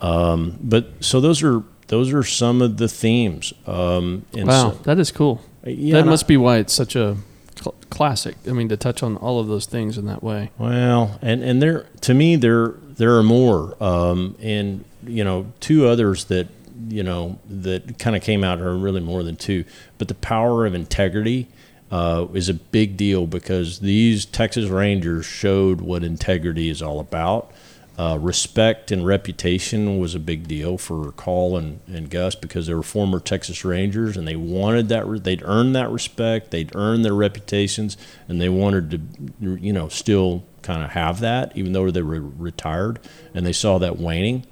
Um, 0.00 0.56
but 0.62 0.92
so 1.00 1.20
those 1.20 1.42
are 1.42 1.62
those 1.88 2.12
are 2.12 2.22
some 2.22 2.62
of 2.62 2.76
the 2.76 2.88
themes. 2.88 3.52
Um, 3.66 4.24
Wow, 4.34 4.72
so- 4.72 4.78
that 4.84 4.98
is 4.98 5.10
cool. 5.10 5.40
yeah, 5.64 5.92
that 5.94 6.00
and 6.00 6.08
I- 6.08 6.12
must 6.12 6.28
be 6.28 6.36
why 6.36 6.58
it's 6.58 6.72
such 6.72 6.94
a 6.94 7.16
cl- 7.60 7.74
classic. 7.90 8.36
I 8.48 8.52
mean, 8.52 8.68
to 8.68 8.76
touch 8.76 9.02
on 9.02 9.16
all 9.16 9.40
of 9.40 9.48
those 9.48 9.66
things 9.66 9.98
in 9.98 10.06
that 10.06 10.22
way. 10.22 10.50
Well, 10.58 11.18
and 11.22 11.42
and 11.42 11.60
there 11.60 11.86
to 12.02 12.14
me 12.14 12.36
there 12.36 12.74
there 12.96 13.16
are 13.16 13.22
more, 13.22 13.82
um, 13.82 14.36
and 14.40 14.84
you 15.06 15.24
know 15.24 15.46
two 15.60 15.86
others 15.88 16.24
that 16.26 16.46
you 16.88 17.02
know 17.02 17.38
that 17.50 17.98
kind 17.98 18.14
of 18.14 18.22
came 18.22 18.44
out 18.44 18.60
are 18.60 18.76
really 18.76 19.00
more 19.00 19.22
than 19.24 19.34
two. 19.36 19.64
But 19.98 20.06
the 20.08 20.14
power 20.14 20.64
of 20.66 20.74
integrity 20.74 21.48
uh, 21.90 22.26
is 22.34 22.48
a 22.48 22.54
big 22.54 22.96
deal 22.96 23.26
because 23.26 23.80
these 23.80 24.24
Texas 24.26 24.68
Rangers 24.68 25.24
showed 25.24 25.80
what 25.80 26.04
integrity 26.04 26.68
is 26.68 26.82
all 26.82 27.00
about. 27.00 27.50
Uh, 27.98 28.16
respect 28.20 28.92
and 28.92 29.04
reputation 29.04 29.98
was 29.98 30.14
a 30.14 30.20
big 30.20 30.46
deal 30.46 30.78
for 30.78 31.10
Call 31.12 31.56
and, 31.56 31.80
and 31.88 32.08
Gus 32.08 32.36
because 32.36 32.68
they 32.68 32.74
were 32.74 32.84
former 32.84 33.18
Texas 33.18 33.64
Rangers 33.64 34.16
and 34.16 34.28
they 34.28 34.36
wanted 34.36 34.88
that. 34.90 35.04
Re- 35.04 35.18
they'd 35.18 35.42
earned 35.42 35.74
that 35.74 35.90
respect, 35.90 36.52
they'd 36.52 36.70
earned 36.76 37.04
their 37.04 37.14
reputations, 37.14 37.96
and 38.28 38.40
they 38.40 38.48
wanted 38.48 38.90
to, 38.92 39.56
you 39.56 39.72
know, 39.72 39.88
still 39.88 40.44
kind 40.62 40.84
of 40.84 40.90
have 40.90 41.18
that, 41.20 41.56
even 41.56 41.72
though 41.72 41.90
they 41.90 42.02
were 42.02 42.20
retired. 42.20 43.00
And 43.34 43.44
they 43.44 43.52
saw 43.52 43.78
that 43.78 43.98
waning. 43.98 44.46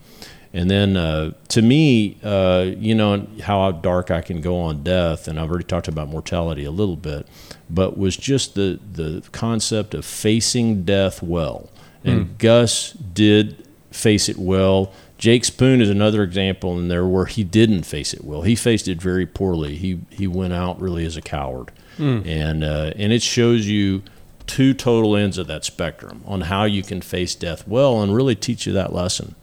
And 0.56 0.70
then 0.70 0.96
uh, 0.96 1.32
to 1.48 1.60
me, 1.60 2.16
uh, 2.22 2.70
you 2.78 2.94
know, 2.94 3.26
how 3.42 3.70
dark 3.72 4.10
I 4.10 4.22
can 4.22 4.40
go 4.40 4.58
on 4.58 4.82
death, 4.82 5.28
and 5.28 5.38
I've 5.38 5.50
already 5.50 5.66
talked 5.66 5.86
about 5.86 6.08
mortality 6.08 6.64
a 6.64 6.70
little 6.70 6.96
bit, 6.96 7.26
but 7.68 7.98
was 7.98 8.16
just 8.16 8.54
the, 8.54 8.80
the 8.90 9.22
concept 9.32 9.92
of 9.92 10.06
facing 10.06 10.84
death 10.84 11.22
well. 11.22 11.68
And 12.04 12.38
Gus 12.38 12.92
did 12.92 13.66
face 13.90 14.30
it 14.30 14.38
well. 14.38 14.92
Jake 15.18 15.44
Spoon 15.44 15.82
is 15.82 15.90
another 15.90 16.22
example 16.22 16.78
in 16.78 16.88
there 16.88 17.06
where 17.06 17.26
he 17.26 17.44
didn't 17.44 17.82
face 17.82 18.14
it 18.14 18.25
well. 18.25 18.40
He 18.42 18.54
faced 18.54 18.88
it 18.88 19.02
very 19.02 19.26
poorly. 19.26 19.76
He 19.76 20.00
he 20.10 20.26
went 20.26 20.54
out 20.54 20.80
really 20.80 21.04
as 21.04 21.16
a 21.18 21.22
coward, 21.22 21.70
and 21.98 22.64
uh, 22.64 22.92
and 22.96 23.12
it 23.12 23.22
shows 23.22 23.66
you 23.66 24.02
two 24.46 24.72
total 24.72 25.16
ends 25.16 25.36
of 25.36 25.48
that 25.48 25.64
spectrum 25.66 26.22
on 26.26 26.42
how 26.42 26.64
you 26.64 26.82
can 26.82 27.00
face 27.02 27.34
death 27.34 27.66
well 27.68 28.00
and 28.00 28.14
really 28.14 28.36
teach 28.36 28.66
you 28.66 28.72
that 28.72 28.92
lesson. 28.92 29.34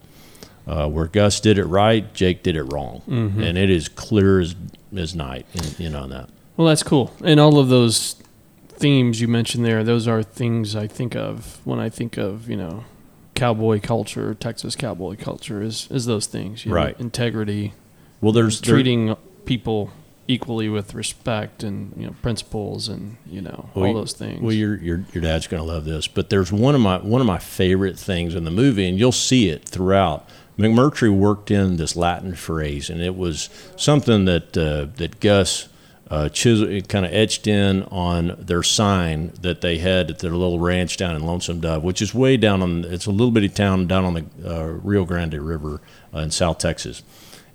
Uh, 0.66 0.88
where 0.88 1.08
Gus 1.08 1.40
did 1.42 1.58
it 1.58 1.66
right, 1.66 2.14
Jake 2.14 2.42
did 2.42 2.56
it 2.56 2.64
wrong, 2.64 3.02
and 3.08 3.58
it 3.58 3.70
is 3.70 3.90
clear 3.90 4.40
as 4.40 4.56
as 4.96 5.14
night. 5.14 5.46
In, 5.80 5.88
in 5.88 5.96
on 5.96 6.10
that. 6.12 6.30
Well, 6.56 6.68
that's 6.68 6.84
cool. 6.84 7.12
And 7.24 7.40
all 7.40 7.60
of 7.60 7.68
those 7.68 8.16
themes 8.70 9.20
you 9.20 9.28
mentioned 9.28 9.66
there, 9.66 9.84
those 9.84 10.08
are 10.08 10.24
things 10.24 10.76
I 10.76 10.88
think 10.88 11.16
of 11.16 11.60
when 11.66 11.80
I 11.80 11.90
think 11.90 12.18
of, 12.18 12.50
you 12.50 12.56
know, 12.56 12.86
cowboy 13.36 13.80
culture, 13.82 14.34
Texas 14.36 14.76
cowboy 14.76 15.16
culture 15.18 15.62
is 15.62 15.88
is 15.92 16.06
those 16.06 16.28
things, 16.28 16.66
you 16.66 16.70
know, 16.72 16.76
Right. 16.78 17.00
integrity, 17.00 17.74
Well, 18.22 18.32
there's 18.32 18.62
there- 18.62 18.74
treating 18.76 19.16
people 19.46 19.92
equally 20.26 20.70
with 20.70 20.94
respect 20.94 21.64
and 21.64 21.92
you 21.98 22.06
know 22.08 22.16
principles 22.22 22.88
and 22.88 23.18
you 23.30 23.42
know 23.42 23.70
Well, 23.76 23.88
all 23.88 23.94
those 23.94 24.14
things. 24.14 24.42
Well, 24.42 24.54
your 24.54 24.78
your 24.78 25.04
your 25.12 25.22
dad's 25.22 25.48
going 25.48 25.62
to 25.62 25.68
love 25.68 25.84
this, 25.84 26.08
but 26.08 26.30
there's 26.30 26.52
one 26.54 26.76
of 26.76 26.80
my 26.82 26.98
one 27.00 27.20
of 27.20 27.28
my 27.28 27.40
favorite 27.40 28.00
things 28.00 28.34
in 28.34 28.46
the 28.46 28.52
movie, 28.52 28.88
and 28.88 28.98
you'll 28.98 29.12
see 29.12 29.50
it 29.50 29.68
throughout. 29.68 30.26
McMurtry 30.58 31.16
worked 31.16 31.50
in 31.52 31.78
this 31.78 31.96
Latin 31.96 32.36
phrase, 32.36 32.90
and 32.90 33.02
it 33.02 33.16
was 33.16 33.50
something 33.76 34.26
that 34.26 34.58
uh, 34.58 34.88
that 34.98 35.20
Gus 35.20 35.70
uh, 36.10 36.30
chisel 36.30 36.82
kind 36.82 37.06
of 37.06 37.14
etched 37.14 37.48
in 37.48 37.84
on 37.84 38.36
their 38.38 38.62
sign 38.62 39.34
that 39.42 39.62
they 39.62 39.80
had 39.80 40.12
at 40.12 40.20
their 40.20 40.32
little 40.32 40.60
ranch 40.60 40.98
down 40.98 41.16
in 41.16 41.24
Lonesome 41.24 41.60
Dove, 41.60 41.84
which 41.84 42.02
is 42.02 42.14
way 42.14 42.38
down 42.38 42.62
on. 42.62 42.86
It's 42.86 43.08
a 43.08 43.12
little 43.12 43.32
bitty 43.32 43.50
town 43.50 43.88
down 43.88 44.06
on 44.06 44.14
the 44.14 44.26
uh, 44.46 44.64
Rio 44.66 45.06
Grande 45.06 45.34
River 45.34 45.82
uh, 46.14 46.20
in 46.20 46.32
South 46.32 46.60
Texas. 46.60 47.02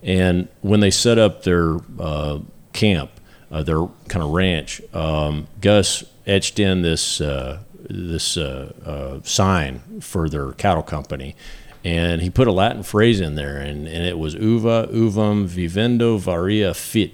And 0.02 0.48
when 0.60 0.80
they 0.80 0.90
set 0.90 1.18
up 1.18 1.42
their 1.42 1.78
uh, 1.98 2.40
camp, 2.72 3.10
uh, 3.50 3.62
their 3.62 3.86
kind 4.08 4.24
of 4.24 4.30
ranch, 4.30 4.80
um, 4.92 5.46
Gus 5.60 6.04
etched 6.26 6.58
in 6.58 6.82
this 6.82 7.20
uh, 7.20 7.62
this 7.88 8.36
uh, 8.36 8.72
uh, 8.84 9.22
sign 9.24 10.00
for 10.00 10.28
their 10.28 10.52
cattle 10.52 10.82
company, 10.82 11.34
and 11.84 12.22
he 12.22 12.30
put 12.30 12.48
a 12.48 12.52
Latin 12.52 12.82
phrase 12.82 13.20
in 13.20 13.34
there, 13.34 13.56
and, 13.56 13.86
and 13.86 14.06
it 14.06 14.18
was 14.18 14.34
"uva 14.34 14.88
uvum 14.92 15.46
vivendo 15.46 16.18
varia 16.18 16.74
fit." 16.74 17.12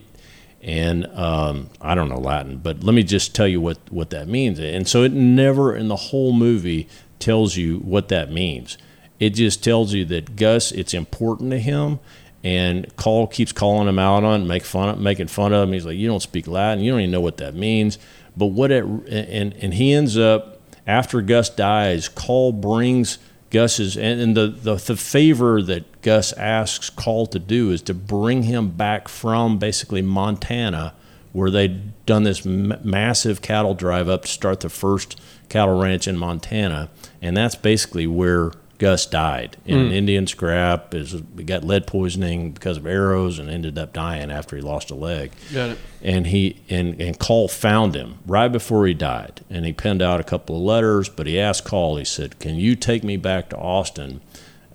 And 0.62 1.06
um, 1.08 1.68
I 1.80 1.94
don't 1.94 2.08
know 2.08 2.18
Latin, 2.18 2.56
but 2.56 2.82
let 2.82 2.94
me 2.94 3.02
just 3.02 3.34
tell 3.34 3.46
you 3.46 3.60
what, 3.60 3.78
what 3.90 4.08
that 4.10 4.28
means. 4.28 4.58
And 4.58 4.88
so 4.88 5.02
it 5.02 5.12
never 5.12 5.76
in 5.76 5.88
the 5.88 5.96
whole 5.96 6.32
movie 6.32 6.88
tells 7.18 7.56
you 7.56 7.80
what 7.80 8.08
that 8.08 8.32
means. 8.32 8.78
It 9.20 9.30
just 9.30 9.62
tells 9.62 9.92
you 9.92 10.06
that 10.06 10.36
Gus, 10.36 10.72
it's 10.72 10.94
important 10.94 11.50
to 11.50 11.58
him, 11.58 12.00
and 12.42 12.94
Call 12.96 13.26
keeps 13.26 13.52
calling 13.52 13.88
him 13.88 13.98
out 13.98 14.24
on, 14.24 14.46
make 14.46 14.64
fun 14.64 14.88
of, 14.88 14.98
making 14.98 15.26
fun 15.26 15.52
of 15.52 15.68
him. 15.68 15.72
He's 15.74 15.86
like, 15.86 15.96
"You 15.96 16.08
don't 16.08 16.20
speak 16.20 16.46
Latin, 16.46 16.82
you 16.82 16.92
don't 16.92 17.00
even 17.00 17.10
know 17.10 17.20
what 17.20 17.36
that 17.36 17.54
means." 17.54 17.98
But 18.36 18.46
what 18.46 18.70
it 18.70 18.84
and 18.84 19.52
and 19.54 19.74
he 19.74 19.92
ends 19.92 20.18
up 20.18 20.60
after 20.86 21.22
Gus 21.22 21.48
dies, 21.50 22.08
Call 22.08 22.52
brings 22.52 23.18
Gus's 23.54 23.96
and, 23.96 24.20
and 24.20 24.36
the, 24.36 24.48
the 24.48 24.74
the 24.74 24.96
favor 24.96 25.62
that 25.62 26.02
Gus 26.02 26.32
asks 26.32 26.90
Call 26.90 27.28
to 27.28 27.38
do 27.38 27.70
is 27.70 27.82
to 27.82 27.94
bring 27.94 28.42
him 28.42 28.70
back 28.70 29.06
from 29.06 29.60
basically 29.60 30.02
Montana, 30.02 30.92
where 31.32 31.52
they'd 31.52 32.04
done 32.04 32.24
this 32.24 32.44
m- 32.44 32.74
massive 32.82 33.42
cattle 33.42 33.74
drive 33.74 34.08
up 34.08 34.22
to 34.22 34.28
start 34.28 34.58
the 34.58 34.68
first 34.68 35.20
cattle 35.48 35.78
ranch 35.78 36.08
in 36.08 36.16
Montana, 36.16 36.90
and 37.22 37.36
that's 37.36 37.54
basically 37.54 38.08
where 38.08 38.50
Gus 38.78 39.06
died 39.06 39.56
in 39.64 39.78
an 39.78 39.92
Indian 39.92 40.26
scrap. 40.26 40.94
Is 40.94 41.12
he 41.36 41.44
got 41.44 41.62
lead 41.64 41.86
poisoning 41.86 42.52
because 42.52 42.76
of 42.76 42.86
arrows 42.86 43.38
and 43.38 43.48
ended 43.48 43.78
up 43.78 43.92
dying 43.92 44.30
after 44.30 44.56
he 44.56 44.62
lost 44.62 44.90
a 44.90 44.94
leg 44.94 45.30
Got 45.52 45.70
it. 45.70 45.78
and 46.02 46.26
he 46.26 46.60
and, 46.68 47.00
and 47.00 47.18
Call 47.18 47.46
found 47.48 47.94
him 47.94 48.18
right 48.26 48.48
before 48.48 48.86
he 48.86 48.94
died, 48.94 49.42
and 49.48 49.64
he 49.64 49.72
penned 49.72 50.02
out 50.02 50.20
a 50.20 50.24
couple 50.24 50.56
of 50.56 50.62
letters. 50.62 51.08
But 51.08 51.26
he 51.26 51.38
asked 51.38 51.64
Call, 51.64 51.96
he 51.96 52.04
said, 52.04 52.38
"Can 52.40 52.56
you 52.56 52.74
take 52.74 53.04
me 53.04 53.16
back 53.16 53.48
to 53.50 53.56
Austin?" 53.56 54.20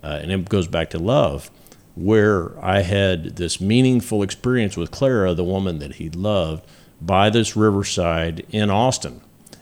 Uh, 0.02 0.18
and 0.22 0.32
it 0.32 0.48
goes 0.48 0.66
back 0.66 0.88
to 0.90 0.98
love, 0.98 1.50
where 1.94 2.52
I 2.64 2.80
had 2.80 3.36
this 3.36 3.60
meaningful 3.60 4.22
experience 4.22 4.76
with 4.76 4.90
Clara, 4.90 5.34
the 5.34 5.44
woman 5.44 5.78
that 5.80 5.96
he 5.96 6.08
loved, 6.08 6.64
by 7.02 7.28
this 7.28 7.54
riverside 7.56 8.46
in 8.50 8.70
Austin, 8.70 9.20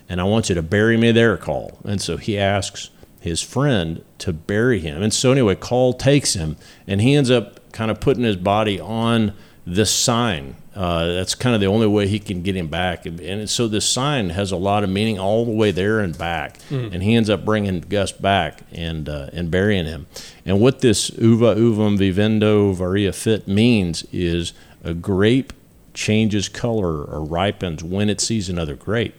and 0.09 0.21
I 0.21 0.25
want 0.25 0.49
you 0.49 0.55
to 0.55 0.63
bury 0.63 0.97
me 0.97 1.11
there, 1.11 1.37
Call. 1.37 1.79
And 1.85 2.01
so 2.01 2.17
he 2.19 2.39
asks 2.39 2.91
his 3.21 3.43
friend 3.43 4.05
to 4.19 4.33
bury 4.33 4.81
him. 4.81 5.03
And 5.03 5.13
so 5.13 5.33
anyway, 5.33 5.55
Call 5.55 5.93
takes 5.93 6.35
him, 6.35 6.57
and 6.87 7.01
he 7.01 7.15
ends 7.15 7.31
up 7.31 7.73
kind 7.73 7.91
of 7.91 8.01
putting 8.01 8.25
his 8.25 8.37
body 8.37 8.81
on 8.81 9.33
this 9.67 9.91
sign. 9.91 10.57
Uh, 10.75 11.07
that's 11.09 11.35
kind 11.35 11.55
of 11.55 11.61
the 11.61 11.67
only 11.67 11.87
way 11.89 12.07
he 12.07 12.21
can 12.21 12.43
get 12.43 12.57
him 12.57 12.69
back. 12.69 13.05
And, 13.05 13.19
and 13.21 13.51
so 13.51 13.67
this 13.67 13.85
sign 13.85 14.31
has 14.31 14.53
a 14.53 14.57
lot 14.57 14.85
of 14.85 14.91
meaning 14.91 15.19
all 15.19 15.45
the 15.45 15.51
way 15.51 15.73
there 15.73 15.99
and 15.99 16.17
back. 16.17 16.59
And 16.93 17.03
he 17.03 17.17
ends 17.17 17.29
up 17.29 17.45
bringing 17.45 17.81
Gus 17.81 18.13
back 18.13 18.61
and 18.73 19.09
uh, 19.09 19.31
and 19.33 19.51
burying 19.51 19.87
him. 19.87 20.07
And 20.47 20.61
what 20.61 20.81
this 20.81 21.11
uva 21.11 21.57
uvum 21.57 21.99
vivendo 21.99 22.73
varia 22.73 23.13
fit 23.13 23.49
means 23.49 24.05
is 24.13 24.53
a 24.85 24.95
grape 24.95 25.53
changes 25.95 26.49
color 26.49 27.03
or 27.03 27.25
ripens 27.25 27.83
when 27.83 28.09
it 28.09 28.21
sees 28.21 28.49
another 28.49 28.77
grape. 28.77 29.15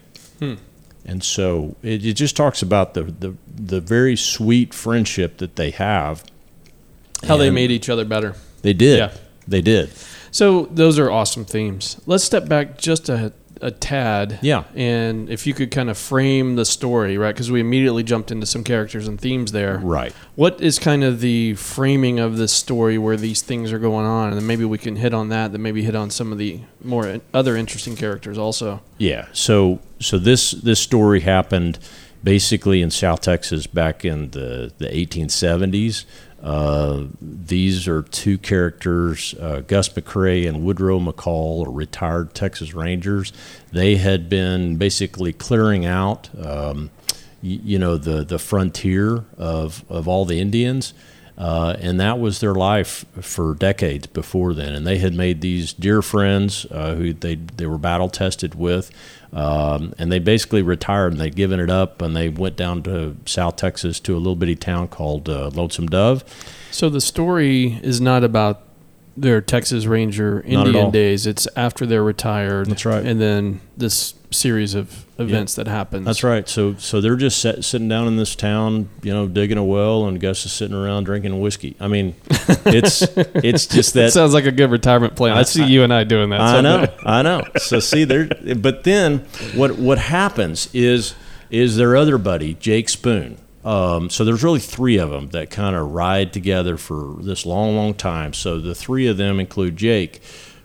And 1.05 1.23
so 1.23 1.75
it, 1.81 2.05
it 2.05 2.13
just 2.13 2.35
talks 2.35 2.61
about 2.61 2.93
the, 2.93 3.03
the 3.03 3.35
the 3.47 3.81
very 3.81 4.15
sweet 4.15 4.73
friendship 4.73 5.37
that 5.37 5.55
they 5.55 5.71
have. 5.71 6.23
How 7.27 7.37
they 7.37 7.49
made 7.49 7.71
each 7.71 7.89
other 7.89 8.05
better. 8.05 8.35
They 8.61 8.73
did. 8.73 8.97
Yeah. 8.97 9.11
They 9.47 9.61
did. 9.61 9.91
So 10.31 10.65
those 10.65 10.99
are 10.99 11.09
awesome 11.09 11.45
themes. 11.45 11.99
Let's 12.05 12.23
step 12.23 12.47
back 12.47 12.77
just 12.77 13.09
a, 13.09 13.33
a 13.61 13.71
tad. 13.71 14.39
Yeah. 14.41 14.63
And 14.75 15.29
if 15.29 15.45
you 15.45 15.53
could 15.53 15.71
kind 15.71 15.89
of 15.89 15.97
frame 15.97 16.55
the 16.55 16.65
story, 16.65 17.17
right? 17.17 17.33
Because 17.33 17.51
we 17.51 17.59
immediately 17.59 18.03
jumped 18.03 18.31
into 18.31 18.45
some 18.45 18.63
characters 18.63 19.07
and 19.07 19.19
themes 19.19 19.51
there. 19.51 19.77
Right. 19.79 20.13
What 20.35 20.61
is 20.61 20.79
kind 20.79 21.03
of 21.03 21.19
the 21.19 21.55
framing 21.55 22.19
of 22.19 22.37
this 22.37 22.53
story 22.53 22.97
where 22.97 23.17
these 23.17 23.41
things 23.41 23.71
are 23.71 23.79
going 23.79 24.05
on? 24.05 24.29
And 24.29 24.37
then 24.37 24.47
maybe 24.47 24.65
we 24.65 24.77
can 24.77 24.95
hit 24.95 25.13
on 25.13 25.29
that, 25.29 25.51
then 25.51 25.61
maybe 25.61 25.83
hit 25.83 25.95
on 25.95 26.09
some 26.09 26.31
of 26.31 26.37
the 26.37 26.61
more 26.83 27.07
uh, 27.07 27.19
other 27.33 27.55
interesting 27.55 27.95
characters 27.95 28.37
also. 28.37 28.81
Yeah. 28.97 29.27
So 29.33 29.79
so 29.99 30.17
this 30.17 30.51
this 30.51 30.79
story 30.79 31.21
happened 31.21 31.79
basically 32.23 32.81
in 32.81 32.91
South 32.91 33.21
Texas 33.21 33.67
back 33.67 34.05
in 34.05 34.31
the 34.31 34.71
the 34.77 34.87
1870s. 34.87 36.05
Uh, 36.41 37.05
these 37.21 37.87
are 37.87 38.01
two 38.03 38.37
characters, 38.37 39.33
uh, 39.39 39.61
Gus 39.67 39.89
McCrae 39.89 40.47
and 40.47 40.63
Woodrow 40.63 40.99
McCall, 40.99 41.65
retired 41.69 42.33
Texas 42.33 42.73
Rangers. 42.73 43.33
They 43.71 43.97
had 43.97 44.29
been 44.29 44.77
basically 44.77 45.33
clearing 45.33 45.85
out, 45.85 46.29
um, 46.41 46.91
y- 47.43 47.59
you 47.63 47.77
know, 47.79 47.97
the 47.97 48.23
the 48.23 48.39
frontier 48.39 49.25
of 49.37 49.83
of 49.89 50.07
all 50.07 50.25
the 50.25 50.39
Indians. 50.39 50.93
Uh, 51.37 51.73
and 51.79 52.01
that 52.01 52.19
was 52.19 52.41
their 52.41 52.53
life 52.53 53.05
for 53.21 53.53
decades 53.55 54.07
before 54.07 54.53
then. 54.53 54.75
And 54.75 54.85
they 54.85 54.97
had 54.97 55.13
made 55.13 55.39
these 55.39 55.71
dear 55.71 56.01
friends 56.01 56.65
uh, 56.69 56.95
who 56.95 57.13
they 57.13 57.35
they 57.35 57.65
were 57.65 57.77
battle 57.77 58.09
tested 58.09 58.55
with, 58.55 58.91
um, 59.33 59.93
and 59.97 60.11
they 60.11 60.19
basically 60.19 60.61
retired 60.61 61.11
and 61.11 61.21
they'd 61.21 61.35
given 61.35 61.59
it 61.59 61.69
up 61.69 62.01
and 62.01 62.15
they 62.15 62.29
went 62.29 62.55
down 62.55 62.83
to 62.83 63.15
South 63.25 63.55
Texas 63.55 63.99
to 64.01 64.15
a 64.15 64.17
little 64.17 64.35
bitty 64.35 64.55
town 64.55 64.87
called 64.87 65.29
uh, 65.29 65.49
Lonesome 65.53 65.87
Dove. 65.87 66.23
So 66.71 66.89
the 66.89 67.01
story 67.01 67.79
is 67.83 67.99
not 67.99 68.23
about 68.23 68.61
their 69.21 69.41
Texas 69.41 69.85
Ranger 69.85 70.35
Not 70.45 70.61
at 70.61 70.67
Indian 70.67 70.85
all. 70.85 70.91
days. 70.91 71.25
It's 71.27 71.47
after 71.55 71.85
they're 71.85 72.03
retired. 72.03 72.67
That's 72.67 72.85
right. 72.85 73.05
And 73.05 73.19
then 73.19 73.61
this 73.77 74.13
series 74.31 74.75
of 74.75 75.05
events 75.17 75.55
that 75.55 75.67
happens. 75.67 76.05
That's 76.05 76.23
right. 76.23 76.47
So 76.47 76.75
so 76.75 77.01
they're 77.01 77.15
just 77.15 77.39
set, 77.39 77.63
sitting 77.65 77.87
down 77.89 78.07
in 78.07 78.17
this 78.17 78.35
town, 78.35 78.89
you 79.01 79.11
know, 79.13 79.27
digging 79.27 79.57
a 79.57 79.63
well, 79.63 80.05
and 80.07 80.19
Gus 80.19 80.45
is 80.45 80.51
sitting 80.51 80.75
around 80.75 81.05
drinking 81.05 81.39
whiskey. 81.41 81.75
I 81.79 81.87
mean, 81.87 82.15
it's 82.65 83.01
it's 83.17 83.65
just 83.65 83.93
That 83.95 84.11
sounds 84.13 84.33
like 84.33 84.45
a 84.45 84.51
good 84.51 84.71
retirement 84.71 85.15
plan. 85.15 85.35
I, 85.35 85.39
I- 85.39 85.43
see 85.43 85.65
you 85.65 85.83
and 85.83 85.93
I 85.93 86.03
doing 86.03 86.29
that. 86.29 86.41
I 86.41 86.61
know. 86.61 86.87
I 87.05 87.21
know. 87.21 87.43
So 87.57 87.79
see 87.79 88.03
there, 88.03 88.29
but 88.55 88.83
then 88.83 89.19
what 89.55 89.77
what 89.77 89.97
happens 89.97 90.69
is 90.73 91.15
is 91.49 91.75
their 91.77 91.95
other 91.95 92.17
buddy 92.17 92.53
Jake 92.53 92.87
Spoon. 92.89 93.37
Um, 93.69 94.09
so 94.09 94.25
there's 94.25 94.43
really 94.43 94.59
three 94.59 94.97
of 94.97 95.11
them 95.11 95.27
that 95.29 95.51
kind 95.51 95.75
of 95.75 95.91
ride 95.91 96.33
together 96.33 96.75
for 96.75 97.17
this 97.21 97.45
long, 97.45 97.75
long 97.75 97.93
time. 97.93 98.33
So 98.33 98.59
the 98.59 98.73
three 98.73 99.05
of 99.07 99.17
them 99.17 99.39
include 99.39 99.77
Jake. 99.77 100.21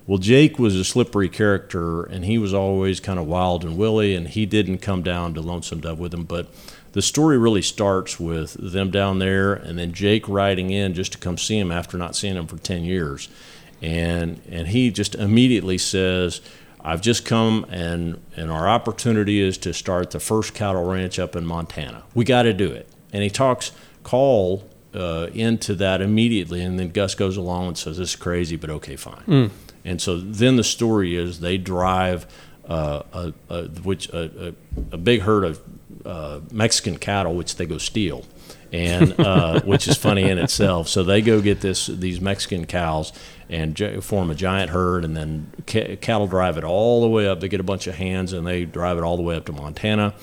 Well, 0.07 0.19
Jake 0.19 0.59
was 0.59 0.75
a 0.77 0.85
slippery 0.85 1.29
character, 1.29 2.05
and 2.05 2.25
he 2.25 2.39
was 2.39 2.55
always 2.55 3.01
kind 3.01 3.19
of 3.19 3.27
wild 3.27 3.65
and 3.65 3.77
willy, 3.77 4.15
and 4.15 4.29
he 4.29 4.47
didn't 4.47 4.79
come 4.79 5.03
down 5.03 5.35
to 5.35 5.41
Lonesome 5.41 5.81
Dove 5.81 5.99
with 5.99 6.15
him. 6.15 6.25
But 6.25 6.49
the 6.93 7.03
story 7.03 7.39
really 7.39 7.63
starts 7.63 8.21
with 8.21 8.55
them 8.55 8.91
down 8.91 9.19
there, 9.19 9.53
and 9.53 9.79
then 9.79 9.93
Jake 9.93 10.29
riding 10.29 10.71
in 10.71 10.95
just 10.95 11.13
to 11.13 11.19
come 11.19 11.37
see 11.37 11.59
him 11.59 11.73
after 11.73 11.99
not 11.99 12.17
seeing 12.17 12.37
him 12.37 12.47
for 12.47 12.59
ten 12.59 12.85
years 12.85 13.29
and 13.85 14.41
and 14.51 14.69
he 14.69 14.91
just 14.91 15.15
immediately 15.15 15.77
says, 15.79 16.41
"I've 16.81 17.03
just 17.03 17.25
come 17.25 17.67
and 17.69 18.21
and 18.37 18.51
our 18.51 18.69
opportunity 18.69 19.41
is 19.41 19.59
to 19.59 19.75
start 19.75 20.11
the 20.11 20.21
first 20.21 20.55
cattle 20.55 20.85
ranch 20.85 21.19
up 21.19 21.37
in 21.37 21.45
Montana. 21.45 22.05
We 22.15 22.25
got 22.25 22.43
to 22.45 22.53
do 22.53 22.71
it." 22.71 22.89
And 23.15 23.23
he 23.23 23.31
talks 23.31 23.73
Call 24.05 24.69
uh, 24.95 25.29
into 25.33 25.75
that 25.77 26.03
immediately, 26.03 26.63
and 26.63 26.79
then 26.79 26.91
Gus 26.91 27.15
goes 27.15 27.39
along 27.39 27.69
and 27.69 27.79
says, 27.79 27.97
"This 27.97 28.11
is 28.11 28.17
crazy, 28.17 28.57
but 28.57 28.69
okay, 28.69 28.97
fine." 28.97 29.25
And 29.83 30.01
so 30.01 30.19
then 30.19 30.57
the 30.57 30.65
story 30.65 31.17
is 31.17 31.41
they 31.41 31.57
drive 31.57 32.27
uh, 32.69 33.03
a, 33.13 33.33
a 33.49 33.63
which 33.83 34.11
a, 34.11 34.55
a, 34.93 34.97
big 34.99 35.23
herd 35.23 35.45
of 35.45 35.61
uh, 36.05 36.41
Mexican 36.53 36.99
cattle, 36.99 37.35
which 37.35 37.57
they 37.57 37.65
go 37.67 37.79
steal 37.79 38.25
and 38.73 39.19
uh, 39.19 39.61
which 39.65 39.89
is 39.89 39.97
funny 39.97 40.29
in 40.29 40.39
itself. 40.39 40.89
So 40.89 41.03
they 41.03 41.23
go 41.23 41.41
get 41.41 41.61
this 41.61 41.87
these 41.87 42.21
Mexican 42.21 42.67
cows 42.67 43.13
and 43.49 43.79
form 44.03 44.31
a 44.31 44.35
giant 44.35 44.71
herd, 44.71 45.05
and 45.05 45.17
then 45.17 45.51
ca- 45.67 45.97
cattle 45.97 46.27
drive 46.27 46.59
it 46.59 46.65
all 46.65 47.01
the 47.01 47.09
way 47.09 47.27
up. 47.29 47.41
They 47.41 47.49
get 47.49 47.61
a 47.61 47.65
bunch 47.65 47.87
of 47.87 47.95
hands, 47.95 48.33
and 48.33 48.47
they 48.47 48.65
drive 48.65 48.99
it 48.99 49.03
all 49.03 49.17
the 49.17 49.23
way 49.23 49.37
up 49.37 49.47
to 49.47 49.53
Montana. 49.53 50.15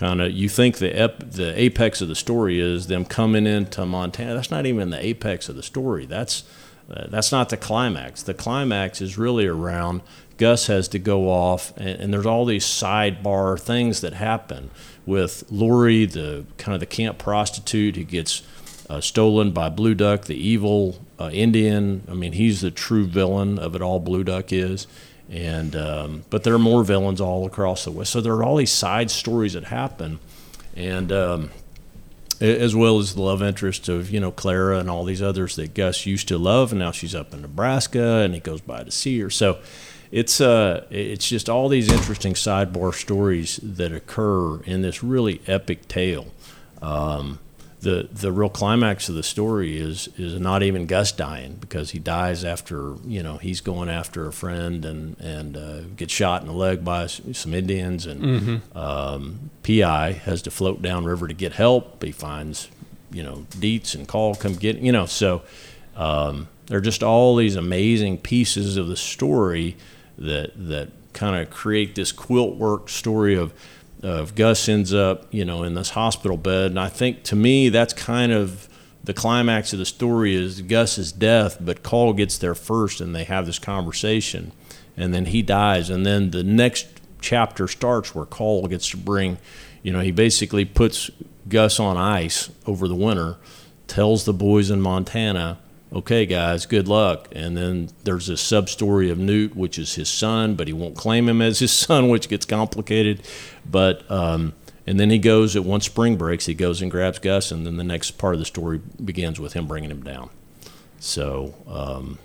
Kind 0.00 0.22
of, 0.22 0.32
you 0.32 0.48
think 0.48 0.78
the 0.78 0.98
ep- 0.98 1.30
the 1.30 1.52
apex 1.60 2.00
of 2.00 2.08
the 2.08 2.14
story 2.14 2.58
is 2.58 2.86
them 2.86 3.04
coming 3.04 3.46
into 3.46 3.84
Montana. 3.84 4.32
That's 4.32 4.50
not 4.50 4.64
even 4.64 4.88
the 4.88 5.04
apex 5.04 5.50
of 5.50 5.56
the 5.56 5.62
story. 5.62 6.06
That's 6.06 6.42
uh, 6.90 7.08
that's 7.08 7.30
not 7.30 7.50
the 7.50 7.58
climax. 7.58 8.22
The 8.22 8.32
climax 8.32 9.02
is 9.02 9.18
really 9.18 9.46
around 9.46 10.00
Gus 10.38 10.68
has 10.68 10.88
to 10.88 10.98
go 10.98 11.28
off, 11.28 11.76
and, 11.76 12.00
and 12.00 12.14
there's 12.14 12.24
all 12.24 12.46
these 12.46 12.64
sidebar 12.64 13.60
things 13.60 14.00
that 14.00 14.14
happen 14.14 14.70
with 15.04 15.44
Lori, 15.50 16.06
the 16.06 16.46
kind 16.56 16.72
of 16.72 16.80
the 16.80 16.86
camp 16.86 17.18
prostitute 17.18 17.96
who 17.96 18.04
gets 18.04 18.42
uh, 18.88 19.02
stolen 19.02 19.50
by 19.50 19.68
Blue 19.68 19.94
Duck, 19.94 20.24
the 20.24 20.34
evil 20.34 20.98
uh, 21.18 21.28
Indian. 21.30 22.04
I 22.10 22.14
mean, 22.14 22.32
he's 22.32 22.62
the 22.62 22.70
true 22.70 23.04
villain 23.04 23.58
of 23.58 23.74
it 23.74 23.82
all. 23.82 24.00
Blue 24.00 24.24
Duck 24.24 24.50
is, 24.50 24.86
and 25.30 25.76
um, 25.76 26.24
but 26.28 26.42
there 26.42 26.54
are 26.54 26.58
more 26.58 26.82
villains 26.82 27.20
all 27.20 27.46
across 27.46 27.84
the 27.84 27.92
West. 27.92 28.12
So 28.12 28.20
there 28.20 28.34
are 28.34 28.42
all 28.42 28.56
these 28.56 28.72
side 28.72 29.10
stories 29.10 29.52
that 29.52 29.64
happen, 29.64 30.18
and 30.74 31.12
um, 31.12 31.50
as 32.40 32.74
well 32.74 32.98
as 32.98 33.14
the 33.14 33.22
love 33.22 33.42
interest 33.42 33.88
of 33.88 34.10
you 34.10 34.18
know 34.18 34.32
Clara 34.32 34.78
and 34.78 34.90
all 34.90 35.04
these 35.04 35.22
others 35.22 35.56
that 35.56 35.72
Gus 35.74 36.04
used 36.04 36.26
to 36.28 36.38
love, 36.38 36.72
and 36.72 36.80
now 36.80 36.90
she's 36.90 37.14
up 37.14 37.32
in 37.32 37.42
Nebraska, 37.42 38.18
and 38.18 38.34
he 38.34 38.40
goes 38.40 38.60
by 38.60 38.82
to 38.82 38.90
see 38.90 39.20
her. 39.20 39.30
So 39.30 39.60
it's 40.10 40.40
uh 40.40 40.84
it's 40.90 41.28
just 41.28 41.48
all 41.48 41.68
these 41.68 41.90
interesting 41.90 42.34
sidebar 42.34 42.92
stories 42.92 43.60
that 43.62 43.92
occur 43.92 44.60
in 44.64 44.82
this 44.82 45.04
really 45.04 45.40
epic 45.46 45.86
tale. 45.86 46.26
Um, 46.82 47.38
the 47.80 48.08
the 48.12 48.30
real 48.30 48.50
climax 48.50 49.08
of 49.08 49.14
the 49.14 49.22
story 49.22 49.78
is 49.78 50.08
is 50.18 50.38
not 50.38 50.62
even 50.62 50.86
Gus 50.86 51.12
dying 51.12 51.56
because 51.60 51.90
he 51.90 51.98
dies 51.98 52.44
after 52.44 52.96
you 53.06 53.22
know 53.22 53.38
he's 53.38 53.60
going 53.60 53.88
after 53.88 54.26
a 54.26 54.32
friend 54.32 54.84
and 54.84 55.18
and 55.18 55.56
uh, 55.56 55.80
gets 55.96 56.12
shot 56.12 56.42
in 56.42 56.48
the 56.48 56.54
leg 56.54 56.84
by 56.84 57.06
some 57.06 57.54
Indians 57.54 58.06
and 58.06 58.22
mm-hmm. 58.22 58.78
um, 58.78 59.50
Pea 59.62 59.82
Eye 59.82 60.12
has 60.12 60.42
to 60.42 60.50
float 60.50 60.82
down 60.82 61.04
river 61.04 61.26
to 61.26 61.34
get 61.34 61.52
help. 61.52 62.02
He 62.02 62.12
finds 62.12 62.68
you 63.10 63.22
know 63.22 63.46
Deets 63.50 63.94
and 63.94 64.06
Call 64.06 64.34
come 64.34 64.54
get 64.54 64.76
you 64.76 64.92
know 64.92 65.06
so 65.06 65.42
um, 65.96 66.48
there 66.66 66.78
are 66.78 66.82
just 66.82 67.02
all 67.02 67.36
these 67.36 67.56
amazing 67.56 68.18
pieces 68.18 68.76
of 68.76 68.88
the 68.88 68.96
story 68.96 69.76
that 70.18 70.52
that 70.56 70.90
kind 71.12 71.36
of 71.36 71.50
create 71.50 71.94
this 71.94 72.12
quilt 72.12 72.56
work 72.56 72.88
story 72.88 73.36
of 73.36 73.52
of 74.02 74.34
Gus 74.34 74.68
ends 74.68 74.94
up, 74.94 75.26
you 75.30 75.44
know, 75.44 75.62
in 75.62 75.74
this 75.74 75.90
hospital 75.90 76.36
bed. 76.36 76.70
And 76.70 76.80
I 76.80 76.88
think 76.88 77.22
to 77.24 77.36
me, 77.36 77.68
that's 77.68 77.92
kind 77.92 78.32
of 78.32 78.68
the 79.02 79.14
climax 79.14 79.72
of 79.72 79.78
the 79.78 79.86
story 79.86 80.34
is 80.34 80.62
Gus's 80.62 81.12
death, 81.12 81.58
but 81.60 81.82
Call 81.82 82.12
gets 82.12 82.38
there 82.38 82.54
first 82.54 83.00
and 83.00 83.14
they 83.14 83.24
have 83.24 83.46
this 83.46 83.58
conversation. 83.58 84.52
And 84.96 85.14
then 85.14 85.26
he 85.26 85.42
dies. 85.42 85.90
And 85.90 86.04
then 86.04 86.30
the 86.30 86.42
next 86.42 86.88
chapter 87.20 87.68
starts 87.68 88.14
where 88.14 88.26
Call 88.26 88.66
gets 88.66 88.88
to 88.90 88.96
bring, 88.96 89.38
you 89.82 89.92
know, 89.92 90.00
he 90.00 90.10
basically 90.10 90.64
puts 90.64 91.10
Gus 91.48 91.80
on 91.80 91.96
ice 91.96 92.50
over 92.66 92.88
the 92.88 92.94
winter, 92.94 93.36
tells 93.86 94.24
the 94.24 94.32
boys 94.32 94.70
in 94.70 94.80
Montana, 94.80 95.58
okay, 95.92 96.26
guys, 96.26 96.66
good 96.66 96.88
luck. 96.88 97.28
And 97.32 97.56
then 97.56 97.90
there's 98.04 98.28
a 98.28 98.36
sub 98.36 98.68
story 98.68 99.10
of 99.10 99.18
Newt, 99.18 99.56
which 99.56 99.78
is 99.78 99.94
his 99.94 100.08
son, 100.08 100.54
but 100.54 100.66
he 100.66 100.72
won't 100.72 100.96
claim 100.96 101.28
him 101.28 101.42
as 101.42 101.58
his 101.58 101.72
son, 101.86 102.08
which 102.08 102.28
gets 102.28 102.46
complicated. 102.46 103.22
But 103.68 104.08
um, 104.10 104.54
and 104.86 104.98
then 104.98 105.10
he 105.10 105.18
goes 105.18 105.56
at 105.56 105.64
once 105.64 105.86
spring 105.86 106.16
breaks, 106.16 106.46
he 106.46 106.54
goes 106.54 106.82
and 106.82 106.90
grabs 106.90 107.18
Gus, 107.18 107.50
and 107.50 107.66
then 107.66 107.76
the 107.76 107.84
next 107.84 108.12
part 108.12 108.34
of 108.34 108.40
the 108.40 108.46
story 108.46 108.80
begins 109.02 109.38
with 109.38 109.52
him 109.52 109.66
bringing 109.66 109.90
him 109.90 110.02
down. 110.02 110.30
So, 110.98 111.54
um, 111.68 112.18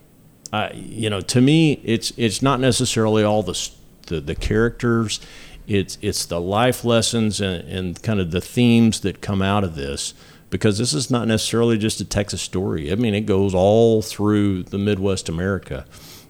I, 0.51 0.71
you 0.71 1.09
know, 1.09 1.21
to 1.21 1.41
me, 1.41 1.81
it's 1.83 2.11
it's 2.17 2.41
not 2.41 2.59
necessarily 2.59 3.23
all 3.23 3.43
the 3.43 3.69
the, 4.07 4.21
the 4.21 4.35
characters. 4.35 5.19
It's 5.67 5.97
it's 6.01 6.25
the 6.25 6.39
life 6.39 6.85
lessons 6.85 7.41
and, 7.41 7.67
and 7.67 8.01
kind 8.01 8.19
of 8.19 8.31
the 8.31 8.41
themes 8.41 9.01
that 9.01 9.21
come 9.21 9.41
out 9.41 9.63
of 9.63 9.75
this 9.75 10.13
because 10.49 10.77
this 10.77 10.93
is 10.93 11.09
not 11.11 11.27
necessarily 11.27 11.77
just 11.77 11.99
a 12.01 12.05
Texas 12.05 12.41
story. 12.41 12.91
I 12.91 12.95
mean, 12.95 13.13
it 13.13 13.21
goes 13.21 13.53
all 13.53 14.01
through 14.01 14.63
the 14.63 14.77
Midwest 14.77 15.27
America, 15.29 15.85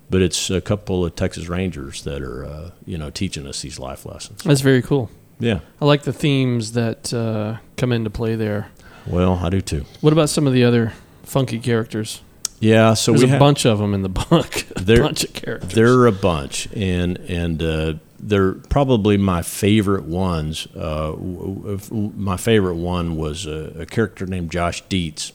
but 0.10 0.22
it's 0.22 0.50
a 0.50 0.62
couple 0.62 1.05
of 1.05 1.15
Texas 1.15 1.48
Rangers 1.48 2.03
that 2.03 2.22
are, 2.22 2.45
uh, 2.45 2.72
you 2.86 2.98
know, 2.98 3.10
teaching 3.10 3.45
us 3.48 3.62
these 3.62 3.79
life 3.79 4.05
lessons. 4.05 4.43
That's 4.43 4.62
very 4.62 4.81
cool. 4.81 5.10
Yeah. 5.39 5.60
I 5.81 5.86
like 5.86 6.03
the 6.03 6.13
themes 6.13 6.72
that 6.74 7.13
uh, 7.13 7.57
come 7.77 7.91
into 7.91 8.10
play 8.10 8.36
there. 8.36 8.69
Well, 9.05 9.36
I 9.43 9.50
do 9.50 9.62
too. 9.62 9.86
What 10.01 10.13
about 10.13 10.29
some 10.29 10.48
of 10.48 10.53
the 10.53 10.63
other 10.63 10.93
funky 11.24 11.60
characters? 11.60 12.22
Yeah, 12.60 12.93
so 12.93 13.12
There's 13.12 13.24
we 13.25 13.29
a 13.29 13.34
ha- 13.34 13.39
bunch 13.39 13.65
of 13.65 13.79
them 13.79 13.93
in 13.93 14.01
the 14.01 14.10
book. 14.10 14.65
a 14.75 14.81
There- 14.81 15.03
bunch 15.03 15.25
of 15.25 15.34
characters. 15.34 15.74
There 15.74 15.93
are 16.00 16.07
a 16.07 16.12
bunch, 16.13 16.67
and 16.74 17.17
and 17.17 17.62
uh, 17.62 17.93
they're 18.27 18.53
probably 18.53 19.17
my 19.17 19.41
favorite 19.41 20.05
ones. 20.05 20.67
Uh, 20.76 21.12
w- 21.12 21.78
w- 21.78 22.12
my 22.15 22.38
favorite 22.38 22.76
one 22.76 23.15
was 23.15 23.45
a, 23.45 23.73
a 23.82 23.86
character 23.86 24.26
named 24.26 24.52
Josh 24.52 24.84
Deets, 24.86 25.32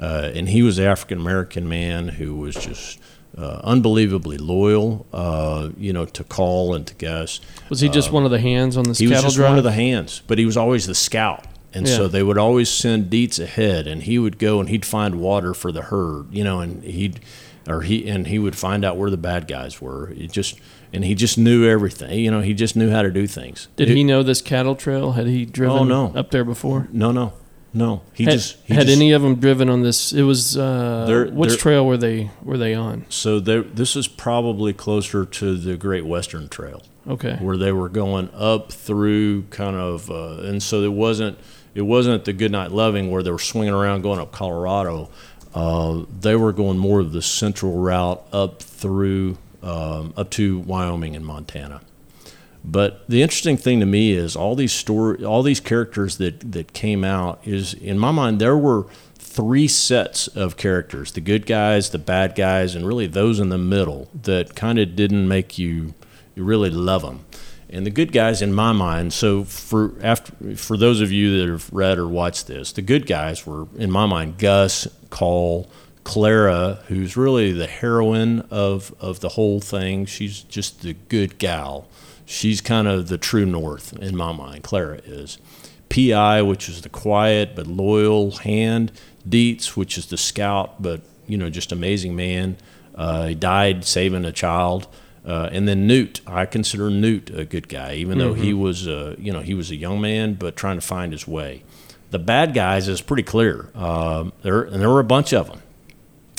uh, 0.00 0.30
and 0.34 0.48
he 0.48 0.62
was 0.62 0.78
an 0.78 0.86
African 0.86 1.18
American 1.18 1.68
man 1.68 2.08
who 2.08 2.36
was 2.36 2.54
just 2.54 2.98
uh, 3.36 3.60
unbelievably 3.64 4.38
loyal. 4.38 5.06
Uh, 5.12 5.70
you 5.76 5.92
know, 5.92 6.06
to 6.06 6.24
Call 6.24 6.74
and 6.74 6.86
to 6.86 6.94
Gus. 6.94 7.40
was 7.68 7.80
he 7.80 7.88
just 7.88 8.10
one 8.12 8.24
of 8.24 8.30
the 8.30 8.40
hands 8.40 8.76
on 8.76 8.84
the 8.84 8.90
this 8.90 8.98
He 8.98 9.06
was 9.08 9.22
just 9.22 9.36
drive? 9.36 9.50
one 9.50 9.58
of 9.58 9.64
the 9.64 9.72
hands, 9.72 10.22
but 10.26 10.38
he 10.38 10.46
was 10.46 10.56
always 10.56 10.86
the 10.86 10.94
scout. 10.94 11.44
And 11.74 11.88
so 11.88 12.06
they 12.06 12.22
would 12.22 12.36
always 12.36 12.68
send 12.68 13.10
Deets 13.10 13.42
ahead, 13.42 13.86
and 13.86 14.02
he 14.02 14.18
would 14.18 14.38
go 14.38 14.60
and 14.60 14.68
he'd 14.68 14.84
find 14.84 15.14
water 15.14 15.54
for 15.54 15.72
the 15.72 15.80
herd, 15.80 16.26
you 16.30 16.44
know, 16.44 16.60
and 16.60 16.82
he'd 16.84 17.20
or 17.66 17.80
he 17.80 18.06
and 18.08 18.26
he 18.26 18.38
would 18.38 18.56
find 18.56 18.84
out 18.84 18.98
where 18.98 19.08
the 19.08 19.16
bad 19.16 19.48
guys 19.48 19.80
were. 19.80 20.08
He 20.08 20.26
just 20.26 20.58
and 20.92 21.04
he 21.04 21.14
just 21.14 21.38
knew 21.38 21.66
everything, 21.68 22.18
you 22.18 22.30
know. 22.30 22.40
He 22.40 22.54
just 22.54 22.76
knew 22.76 22.90
how 22.90 23.02
to 23.02 23.10
do 23.10 23.26
things. 23.26 23.68
Did 23.76 23.90
It- 23.90 23.96
he 23.96 24.04
know 24.04 24.22
this 24.22 24.40
cattle 24.40 24.74
trail? 24.74 25.12
Had 25.12 25.26
he 25.26 25.44
driven 25.44 25.76
Oh, 25.78 25.84
no. 25.84 26.12
up 26.14 26.30
there 26.30 26.44
before? 26.44 26.88
No, 26.92 27.12
no, 27.12 27.32
no. 27.74 28.02
He 28.12 28.24
had 28.24 28.34
just 28.34 28.56
he 28.64 28.74
had 28.74 28.86
just, 28.86 28.96
any 28.96 29.12
of 29.12 29.22
them 29.22 29.36
driven 29.36 29.68
on 29.68 29.82
this? 29.82 30.12
It 30.12 30.22
was 30.22 30.56
uh, 30.56 31.04
They're- 31.06 31.30
which 31.30 31.50
they're- 31.50 31.58
trail 31.58 31.86
were 31.86 31.96
they 31.96 32.30
were 32.42 32.58
they 32.58 32.74
on? 32.74 33.06
So 33.08 33.40
this 33.40 33.96
is 33.96 34.06
probably 34.08 34.72
closer 34.72 35.24
to 35.24 35.56
the 35.56 35.76
Great 35.76 36.04
Western 36.06 36.48
Trail. 36.48 36.82
Okay, 37.08 37.36
where 37.40 37.56
they 37.56 37.72
were 37.72 37.88
going 37.88 38.28
up 38.32 38.70
through 38.70 39.42
kind 39.50 39.74
of, 39.74 40.08
uh, 40.08 40.42
and 40.46 40.62
so 40.62 40.82
it 40.82 40.92
wasn't 40.92 41.36
it 41.74 41.82
wasn't 41.82 42.24
the 42.26 42.32
Goodnight 42.32 42.70
Loving 42.70 43.10
where 43.10 43.22
they 43.24 43.30
were 43.32 43.38
swinging 43.40 43.74
around 43.74 44.02
going 44.02 44.20
up 44.20 44.30
Colorado. 44.30 45.08
Uh, 45.54 46.02
they 46.20 46.36
were 46.36 46.52
going 46.52 46.78
more 46.78 47.00
of 47.00 47.12
the 47.12 47.20
central 47.22 47.78
route 47.78 48.22
up 48.32 48.62
through 48.62 49.36
um, 49.62 50.12
up 50.16 50.30
to 50.30 50.58
Wyoming 50.60 51.16
and 51.16 51.24
Montana. 51.24 51.80
But 52.64 53.04
the 53.08 53.22
interesting 53.22 53.56
thing 53.56 53.80
to 53.80 53.86
me 53.86 54.12
is 54.12 54.36
all 54.36 54.54
these 54.54 54.72
story, 54.72 55.24
all 55.24 55.42
these 55.42 55.60
characters 55.60 56.18
that 56.18 56.52
that 56.52 56.72
came 56.72 57.04
out 57.04 57.40
is 57.44 57.74
in 57.74 57.98
my 57.98 58.12
mind 58.12 58.40
there 58.40 58.56
were 58.56 58.86
three 59.14 59.66
sets 59.66 60.28
of 60.28 60.56
characters: 60.56 61.12
the 61.12 61.20
good 61.20 61.46
guys, 61.46 61.90
the 61.90 61.98
bad 61.98 62.34
guys, 62.36 62.74
and 62.74 62.86
really 62.86 63.08
those 63.08 63.40
in 63.40 63.48
the 63.48 63.58
middle 63.58 64.08
that 64.22 64.54
kind 64.54 64.78
of 64.78 64.94
didn't 64.94 65.26
make 65.26 65.58
you 65.58 65.94
you 66.34 66.44
really 66.44 66.70
love 66.70 67.02
them. 67.02 67.24
And 67.68 67.86
the 67.86 67.90
good 67.90 68.12
guys, 68.12 68.42
in 68.42 68.52
my 68.52 68.72
mind, 68.72 69.14
so 69.14 69.44
for 69.44 69.94
after 70.02 70.56
for 70.56 70.76
those 70.76 71.00
of 71.00 71.10
you 71.10 71.38
that 71.40 71.50
have 71.50 71.72
read 71.72 71.98
or 71.98 72.06
watched 72.06 72.46
this, 72.46 72.70
the 72.70 72.82
good 72.82 73.06
guys 73.06 73.46
were, 73.46 73.66
in 73.76 73.90
my 73.90 74.04
mind, 74.04 74.36
Gus, 74.36 74.86
Call, 75.08 75.70
Clara, 76.04 76.80
who's 76.88 77.16
really 77.16 77.52
the 77.52 77.66
heroine 77.66 78.40
of 78.50 78.94
of 79.00 79.20
the 79.20 79.30
whole 79.30 79.60
thing. 79.60 80.06
She's 80.06 80.42
just 80.42 80.82
the 80.82 80.94
good 81.08 81.38
gal. 81.38 81.88
She's 82.26 82.60
kind 82.60 82.88
of 82.88 83.08
the 83.08 83.18
true 83.18 83.46
north 83.46 83.92
in 83.94 84.16
my 84.16 84.32
mind. 84.32 84.62
Clara 84.62 85.00
is. 85.04 85.38
Pea 85.88 86.14
Eye, 86.14 86.40
which 86.40 86.70
is 86.70 86.80
the 86.80 86.88
quiet 86.88 87.54
but 87.54 87.66
loyal 87.66 88.30
hand. 88.30 88.92
Deets, 89.28 89.76
which 89.76 89.98
is 89.98 90.06
the 90.06 90.16
scout 90.16 90.80
but 90.82 91.02
you 91.26 91.36
know 91.36 91.50
just 91.50 91.70
amazing 91.70 92.16
man. 92.16 92.56
Uh, 92.94 93.26
he 93.28 93.34
died 93.34 93.84
saving 93.84 94.24
a 94.24 94.32
child. 94.32 94.88
Uh, 95.24 95.48
and 95.52 95.68
then 95.68 95.86
Newt, 95.86 96.20
I 96.26 96.46
consider 96.46 96.90
Newt 96.90 97.30
a 97.30 97.44
good 97.44 97.68
guy, 97.68 97.94
even 97.94 98.18
though 98.18 98.34
he 98.34 98.52
was, 98.52 98.88
uh, 98.88 99.14
you 99.18 99.32
know, 99.32 99.38
he 99.38 99.54
was 99.54 99.70
a 99.70 99.76
young 99.76 100.00
man, 100.00 100.34
but 100.34 100.56
trying 100.56 100.76
to 100.76 100.80
find 100.80 101.12
his 101.12 101.28
way. 101.28 101.62
The 102.10 102.18
bad 102.18 102.54
guys 102.54 102.88
is 102.88 103.00
pretty 103.00 103.22
clear. 103.22 103.70
Um, 103.74 104.32
there 104.42 104.62
and 104.62 104.82
there 104.82 104.90
were 104.90 105.00
a 105.00 105.04
bunch 105.04 105.32
of 105.32 105.46
them. 105.46 105.62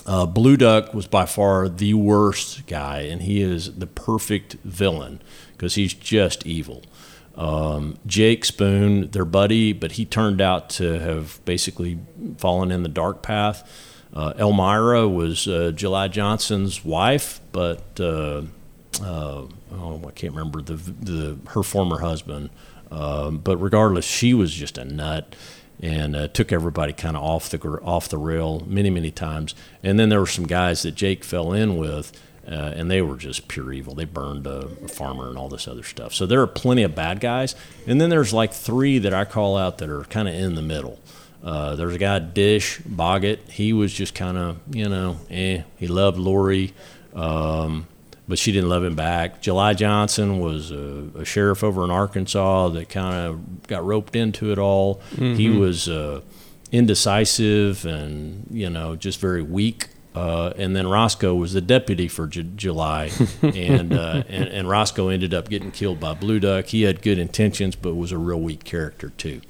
Uh, 0.06 0.26
Blue 0.26 0.58
Duck 0.58 0.94
was 0.94 1.08
by 1.08 1.26
far 1.26 1.70
the 1.70 1.94
worst 1.94 2.68
guy, 2.68 3.02
and 3.02 3.22
he 3.22 3.42
is 3.42 3.76
the 3.76 3.88
perfect 3.88 4.54
villain 4.64 5.22
because 5.54 5.76
he's 5.76 5.94
just 5.94 6.46
evil. 6.46 6.84
Um, 7.36 7.98
Jake 8.06 8.46
Spoon, 8.46 9.10
their 9.12 9.26
buddy, 9.26 9.74
but 9.74 9.94
he 9.94 10.06
turned 10.06 10.42
out 10.42 10.70
to 10.72 11.00
have 11.00 11.44
basically 11.46 12.00
fallen 12.38 12.70
in 12.72 12.84
the 12.84 12.90
dark 12.90 13.22
path. 13.22 13.68
Uh, 14.14 14.34
Elmira 14.38 15.08
was 15.08 15.48
uh, 15.48 15.72
July 15.74 16.08
Johnson's 16.08 16.86
wife, 16.86 17.40
but 17.52 18.00
uh, 18.00 18.44
uh, 19.02 19.46
oh, 19.72 20.02
I 20.06 20.12
can't 20.12 20.34
remember 20.36 20.62
the 20.62 20.76
the 20.76 21.38
her 21.50 21.64
former 21.64 22.00
husband. 22.00 22.50
Um, 22.92 23.40
but 23.40 23.58
regardless, 23.58 24.06
she 24.06 24.36
was 24.36 24.54
just 24.54 24.78
a 24.78 24.86
nut 24.86 25.36
and 25.84 26.16
uh, 26.16 26.30
took 26.30 26.54
everybody 26.54 26.94
kind 26.94 27.18
of 27.18 27.22
off 27.22 27.50
the 27.50 27.60
off 27.82 28.08
the 28.08 28.18
rail 28.18 28.64
many 28.66 28.90
many 28.90 29.12
times. 29.12 29.54
And 29.84 30.00
then 30.00 30.08
there 30.08 30.22
were 30.22 30.26
some 30.26 30.48
guys 30.48 30.82
that 30.84 30.96
Jake 30.96 31.26
fell 31.26 31.52
in 31.52 31.76
with, 31.76 32.14
uh, 32.48 32.72
and 32.76 32.90
they 32.90 33.02
were 33.02 33.18
just 33.18 33.50
pure 33.50 33.74
evil. 33.74 33.94
They 33.94 34.06
burned 34.06 34.48
a, 34.48 34.70
a 34.86 34.88
farmer 34.88 35.28
and 35.28 35.38
all 35.38 35.50
this 35.50 35.68
other 35.68 35.84
stuff. 35.84 36.14
So 36.14 36.26
there 36.26 36.42
are 36.42 36.48
plenty 36.48 36.84
of 36.84 36.96
bad 36.96 37.20
guys, 37.20 37.54
and 37.86 38.00
then 38.00 38.10
there's 38.10 38.32
like 38.34 38.54
three 38.54 38.98
that 39.00 39.14
I 39.14 39.26
call 39.26 39.58
out 39.58 39.80
that 39.80 39.90
are 39.90 40.06
kind 40.06 40.30
of 40.30 40.34
in 40.34 40.56
the 40.56 40.62
middle. 40.62 41.00
Uh, 41.44 41.76
there's 41.76 41.96
a 41.96 42.00
guy 42.00 42.20
Dish 42.20 42.80
Boggett. 42.80 43.50
He 43.50 43.74
was 43.74 43.94
just 43.94 44.16
kind 44.16 44.38
of 44.38 44.60
you 44.72 44.88
know, 44.88 45.18
eh. 45.30 45.64
He 45.78 45.88
loved 45.88 46.18
Lori. 46.18 46.74
Um, 47.14 47.88
but 48.28 48.40
she 48.40 48.52
didn't 48.52 48.70
love 48.70 48.84
him 48.84 48.96
back. 48.96 49.42
July 49.42 49.74
Johnson 49.74 50.40
was 50.40 50.72
a, 50.72 51.10
a 51.16 51.26
sheriff 51.26 51.64
over 51.64 51.84
in 51.84 51.92
Arkansas 51.92 52.70
that 52.70 52.90
kind 52.90 53.16
of 53.16 53.68
got 53.68 53.86
roped 53.86 54.16
into 54.16 54.52
it 54.52 54.58
all. 54.60 55.02
He 55.18 55.50
was 55.50 55.90
uh, 55.90 56.22
indecisive 56.72 57.86
and 57.86 58.48
you 58.52 58.70
know 58.70 58.96
just 58.96 59.20
very 59.20 59.42
weak. 59.42 59.90
Uh, 60.16 60.54
and 60.58 60.76
then 60.76 60.86
Roscoe 60.88 61.34
was 61.34 61.54
the 61.54 61.62
deputy 61.62 62.08
for 62.08 62.28
J- 62.28 62.46
July, 62.56 63.10
and, 63.42 63.92
uh, 63.92 64.22
and 64.30 64.48
and 64.48 64.70
Roscoe 64.70 65.08
ended 65.08 65.34
up 65.34 65.50
getting 65.50 65.72
killed 65.72 66.00
by 66.00 66.14
Blue 66.14 66.40
Duck. 66.40 66.66
He 66.68 66.84
had 66.84 67.02
good 67.02 67.18
intentions, 67.18 67.76
but 67.76 67.96
was 67.96 68.12
a 68.12 68.18
real 68.20 68.40
weak 68.40 68.64
character 68.64 69.10
too. 69.10 69.42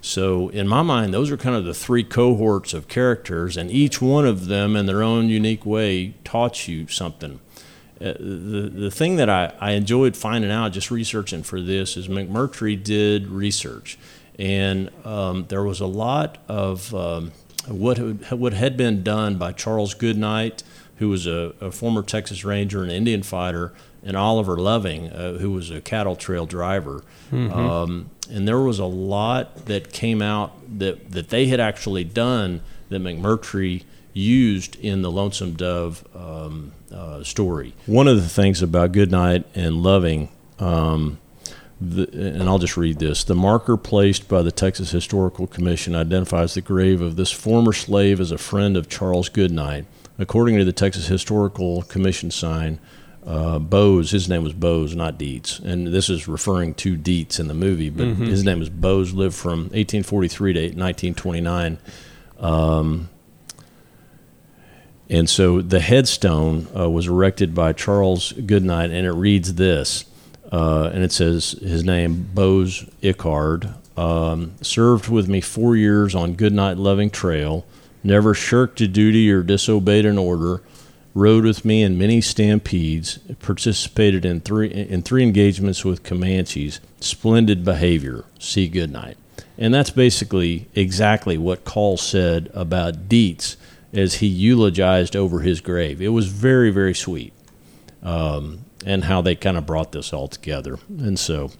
So 0.00 0.48
in 0.48 0.66
my 0.66 0.82
mind, 0.82 1.14
those 1.14 1.30
are 1.30 1.36
kind 1.36 1.54
of 1.54 1.64
the 1.64 1.74
three 1.74 2.02
cohorts 2.02 2.74
of 2.74 2.88
characters, 2.88 3.56
and 3.56 3.70
each 3.70 4.02
one 4.02 4.26
of 4.26 4.46
them, 4.48 4.74
in 4.74 4.86
their 4.86 5.04
own 5.04 5.28
unique 5.28 5.64
way, 5.64 6.14
taught 6.24 6.66
you 6.66 6.88
something. 6.88 7.38
Uh, 8.00 8.12
the 8.18 8.70
the 8.72 8.90
thing 8.90 9.16
that 9.16 9.28
I, 9.28 9.52
I 9.60 9.72
enjoyed 9.72 10.16
finding 10.16 10.50
out 10.50 10.72
just 10.72 10.90
researching 10.90 11.42
for 11.42 11.60
this 11.60 11.96
is 11.96 12.08
McMurtry 12.08 12.82
did 12.82 13.26
research, 13.26 13.98
and 14.38 14.90
um, 15.04 15.46
there 15.48 15.64
was 15.64 15.80
a 15.80 15.86
lot 15.86 16.38
of 16.48 16.94
um, 16.94 17.32
what 17.66 17.98
had, 17.98 18.30
what 18.32 18.52
had 18.52 18.76
been 18.76 19.02
done 19.02 19.36
by 19.36 19.52
Charles 19.52 19.94
Goodnight, 19.94 20.62
who 20.98 21.08
was 21.08 21.26
a, 21.26 21.54
a 21.60 21.70
former 21.70 22.02
Texas 22.02 22.44
Ranger 22.44 22.82
and 22.82 22.92
Indian 22.92 23.22
fighter, 23.22 23.72
and 24.04 24.16
Oliver 24.16 24.56
Loving, 24.56 25.10
uh, 25.10 25.38
who 25.38 25.50
was 25.50 25.70
a 25.70 25.80
cattle 25.80 26.14
trail 26.16 26.46
driver. 26.46 27.02
Um, 27.32 28.10
and 28.30 28.46
there 28.46 28.60
was 28.60 28.78
a 28.78 28.84
lot 28.84 29.66
that 29.66 29.92
came 29.92 30.22
out 30.22 30.52
that, 30.78 31.10
that 31.10 31.30
they 31.30 31.46
had 31.46 31.60
actually 31.60 32.04
done 32.04 32.60
that 32.90 33.02
McMurtry 33.02 33.84
used 34.12 34.76
in 34.76 35.02
the 35.02 35.10
Lonesome 35.10 35.54
Dove 35.54 36.04
um, 36.14 36.72
uh, 36.92 37.22
story. 37.22 37.74
One 37.86 38.08
of 38.08 38.16
the 38.16 38.28
things 38.28 38.62
about 38.62 38.92
Goodnight 38.92 39.44
and 39.54 39.82
Loving, 39.82 40.28
um, 40.58 41.18
the, 41.80 42.08
and 42.12 42.42
I'll 42.48 42.58
just 42.58 42.76
read 42.76 42.98
this. 42.98 43.24
The 43.24 43.34
marker 43.34 43.76
placed 43.76 44.28
by 44.28 44.42
the 44.42 44.52
Texas 44.52 44.90
Historical 44.90 45.46
Commission 45.46 45.94
identifies 45.94 46.54
the 46.54 46.60
grave 46.60 47.00
of 47.00 47.16
this 47.16 47.30
former 47.30 47.72
slave 47.72 48.20
as 48.20 48.32
a 48.32 48.38
friend 48.38 48.76
of 48.76 48.88
Charles 48.88 49.28
Goodnight. 49.28 49.86
According 50.18 50.58
to 50.58 50.64
the 50.64 50.72
Texas 50.72 51.06
Historical 51.06 51.82
Commission 51.82 52.32
sign, 52.32 52.80
uh, 53.24 53.58
Bose, 53.58 54.10
his 54.10 54.28
name 54.28 54.42
was 54.42 54.54
Bose, 54.54 54.96
not 54.96 55.18
Deets. 55.18 55.60
And 55.62 55.88
this 55.88 56.08
is 56.08 56.26
referring 56.26 56.74
to 56.74 56.96
Deets 56.96 57.38
in 57.38 57.46
the 57.46 57.54
movie, 57.54 57.90
but 57.90 58.06
his 58.16 58.42
name 58.42 58.58
was 58.58 58.70
Bose, 58.70 59.12
lived 59.12 59.36
from 59.36 59.64
1843 59.64 60.52
to 60.54 60.60
1929. 60.60 61.78
Um, 62.40 63.10
and 65.10 65.28
so 65.28 65.62
the 65.62 65.80
headstone 65.80 66.66
uh, 66.76 66.88
was 66.90 67.06
erected 67.06 67.54
by 67.54 67.72
Charles 67.72 68.32
Goodnight, 68.32 68.90
and 68.90 69.06
it 69.06 69.12
reads 69.12 69.54
this, 69.54 70.04
uh, 70.52 70.90
and 70.92 71.02
it 71.02 71.12
says 71.12 71.52
his 71.52 71.82
name 71.82 72.28
Bose 72.34 72.88
Ickard 73.00 73.74
um, 73.96 74.52
served 74.60 75.08
with 75.08 75.28
me 75.28 75.40
four 75.40 75.76
years 75.76 76.14
on 76.14 76.34
Goodnight 76.34 76.76
Loving 76.76 77.10
Trail, 77.10 77.64
never 78.04 78.34
shirked 78.34 78.80
a 78.80 78.88
duty 78.88 79.30
or 79.30 79.42
disobeyed 79.42 80.04
an 80.04 80.18
order, 80.18 80.62
rode 81.14 81.44
with 81.44 81.64
me 81.64 81.82
in 81.82 81.98
many 81.98 82.20
stampedes, 82.20 83.18
participated 83.40 84.24
in 84.24 84.40
three 84.40 84.70
in 84.70 85.02
three 85.02 85.22
engagements 85.22 85.84
with 85.84 86.04
Comanches. 86.04 86.80
Splendid 87.00 87.64
behavior. 87.64 88.24
See 88.38 88.68
Goodnight, 88.68 89.16
and 89.56 89.72
that's 89.72 89.90
basically 89.90 90.68
exactly 90.74 91.38
what 91.38 91.64
Call 91.64 91.96
said 91.96 92.50
about 92.52 93.08
Deets 93.08 93.56
as 93.92 94.14
he 94.14 94.26
eulogized 94.26 95.16
over 95.16 95.40
his 95.40 95.60
grave. 95.60 96.00
It 96.02 96.08
was 96.08 96.26
very 96.28 96.70
very 96.70 96.94
sweet, 96.94 97.32
um, 98.02 98.64
and 98.86 99.04
how 99.04 99.22
they 99.22 99.34
kind 99.34 99.56
of 99.56 99.66
brought 99.66 99.92
this 99.92 100.12
all 100.12 100.28
together. 100.28 100.78
And 100.88 101.18
so, 101.18 101.50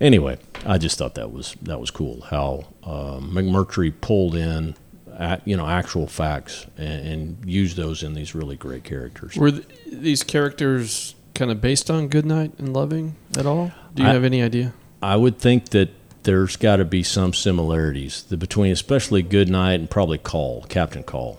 anyway, 0.00 0.38
I 0.64 0.78
just 0.78 0.98
thought 0.98 1.14
that 1.16 1.32
was 1.32 1.56
that 1.62 1.80
was 1.80 1.90
cool 1.90 2.22
how 2.30 2.66
um, 2.84 3.32
McMurtry 3.32 3.92
pulled 4.00 4.34
in. 4.34 4.74
a 5.16 5.40
you 5.44 5.56
know, 5.56 5.66
actual 5.68 6.08
facts 6.08 6.66
and, 6.76 7.06
and 7.06 7.36
used 7.46 7.76
those 7.76 8.02
in 8.02 8.14
these 8.14 8.34
really 8.34 8.56
great 8.56 8.82
characters. 8.82 9.36
Were 9.36 9.52
th- 9.52 9.64
these 9.86 10.24
characters 10.24 11.14
kind 11.34 11.50
of 11.52 11.60
based 11.60 11.88
on 11.90 12.08
Goodnight 12.08 12.52
and 12.58 12.72
Loving 12.72 13.14
at 13.38 13.46
all? 13.46 13.70
Do 13.94 14.02
you 14.02 14.08
I- 14.08 14.12
have 14.12 14.24
any 14.24 14.42
idea? 14.42 14.72
I 15.02 15.14
would 15.16 15.38
think 15.38 15.68
that 15.68 15.90
there's 16.24 16.56
got 16.56 16.76
to 16.76 16.84
be 16.84 17.02
some 17.02 17.32
similarities 17.32 18.24
the, 18.24 18.36
between, 18.36 18.72
especially 18.72 19.22
Goodnight 19.22 19.80
and 19.80 19.88
probably 19.88 20.18
Call, 20.18 20.64
Captain 20.68 21.02
Call, 21.02 21.38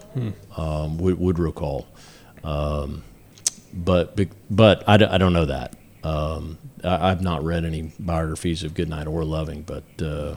um, 0.55 0.97
Woodrow 0.97 1.51
Call. 1.51 1.87
Um, 2.43 3.03
but 3.73 4.17
but 4.49 4.87
I, 4.87 4.93
I 4.93 5.17
don't 5.17 5.33
know 5.33 5.45
that. 5.45 5.75
Um, 6.03 6.57
I, 6.83 7.11
I've 7.11 7.21
not 7.21 7.43
read 7.43 7.65
any 7.65 7.91
biographies 7.99 8.63
of 8.63 8.73
Goodnight 8.73 9.07
or 9.07 9.25
Loving, 9.25 9.63
but 9.63 9.83
uh, 10.01 10.35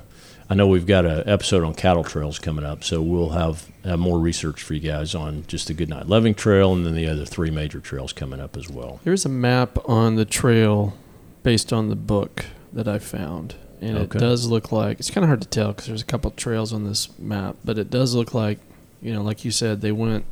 I 0.50 0.54
know 0.54 0.66
we've 0.66 0.86
got 0.86 1.04
an 1.04 1.28
episode 1.28 1.62
on 1.62 1.74
cattle 1.74 2.02
trails 2.02 2.38
coming 2.38 2.64
up, 2.64 2.82
so 2.82 3.02
we'll 3.02 3.30
have, 3.30 3.70
have 3.84 3.98
more 3.98 4.18
research 4.18 4.62
for 4.62 4.74
you 4.74 4.80
guys 4.80 5.14
on 5.14 5.44
just 5.46 5.68
the 5.68 5.74
Goodnight 5.74 6.08
Loving 6.08 6.34
Trail 6.34 6.72
and 6.72 6.86
then 6.86 6.94
the 6.94 7.06
other 7.06 7.26
three 7.26 7.50
major 7.50 7.80
trails 7.80 8.14
coming 8.14 8.40
up 8.40 8.56
as 8.56 8.68
well. 8.70 8.98
There's 9.04 9.26
a 9.26 9.30
map 9.30 9.78
on 9.86 10.16
the 10.16 10.24
trail 10.24 10.94
based 11.42 11.72
on 11.72 11.90
the 11.90 11.96
book 11.96 12.46
that 12.72 12.88
I 12.88 12.98
found. 12.98 13.56
And 13.80 13.96
Okay. 13.98 14.18
it 14.18 14.20
does 14.20 14.46
look 14.46 14.72
like 14.72 14.98
it's 14.98 15.10
kind 15.10 15.24
of 15.24 15.28
hard 15.28 15.40
to 15.42 15.48
tell 15.48 15.68
because 15.68 15.86
there's 15.86 16.02
a 16.02 16.06
couple 16.06 16.30
trails 16.32 16.72
on 16.72 16.84
this 16.84 17.08
map, 17.18 17.56
but 17.64 17.78
it 17.78 17.90
does 17.90 18.14
look 18.14 18.34
like, 18.34 18.58
you 19.00 19.12
know, 19.12 19.22
like 19.22 19.44
you 19.44 19.50
said, 19.50 19.80
they 19.80 19.92
went 19.92 20.24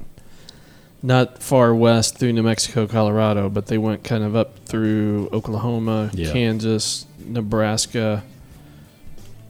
not 1.03 1.43
far 1.43 1.75
west 1.75 2.19
through 2.19 2.33
New 2.33 2.43
Mexico, 2.43 2.87
Colorado, 2.87 3.49
but 3.49 3.67
they 3.67 3.79
went 3.79 4.03
kind 4.03 4.25
of 4.25 4.35
up 4.35 4.59
through 4.67 5.29
Oklahoma, 5.33 6.11
Yeah. 6.13 6.33
Kansas, 6.33 7.07
Nebraska, 7.25 8.25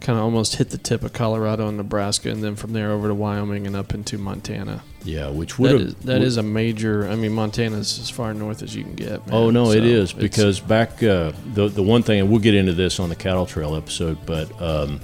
kind 0.01 0.19
of 0.19 0.25
almost 0.25 0.57
hit 0.57 0.71
the 0.71 0.79
tip 0.79 1.03
of 1.03 1.13
Colorado 1.13 1.69
and 1.69 1.77
Nebraska, 1.79 2.31
and 2.31 2.43
then 2.45 2.57
from 2.57 2.73
there 2.75 2.91
over 2.93 3.09
to 3.09 3.15
Wyoming 3.15 3.67
and 3.67 3.75
up 3.75 3.95
into 3.95 4.19
Montana. 4.19 4.83
Yeah, 5.07 5.31
which 5.31 5.59
would 5.59 5.71
That 5.71 5.79
have 5.79 5.89
is, 5.89 5.95
that 6.05 6.23
is 6.23 6.37
a 6.37 6.43
major. 6.43 7.09
I 7.09 7.15
mean, 7.15 7.33
Montana's 7.33 7.99
as 8.01 8.11
far 8.11 8.35
north 8.35 8.63
as 8.63 8.75
you 8.75 8.83
can 8.83 8.95
get. 8.97 9.25
Man. 9.27 9.35
Oh 9.37 9.51
no, 9.51 9.67
So 9.67 9.79
it's- 9.79 10.13
because 10.13 10.59
back 10.61 11.03
uh, 11.03 11.33
the 11.55 11.69
the 11.69 11.83
one 11.83 12.03
thing, 12.03 12.21
and 12.21 12.29
we'll 12.31 12.41
get 12.41 12.55
into 12.55 12.73
this 12.75 12.99
on 12.99 13.09
the 13.09 13.15
cattle 13.15 13.47
trail 13.47 13.77
episode, 13.77 14.19
but 14.27 14.51
um, 14.61 15.01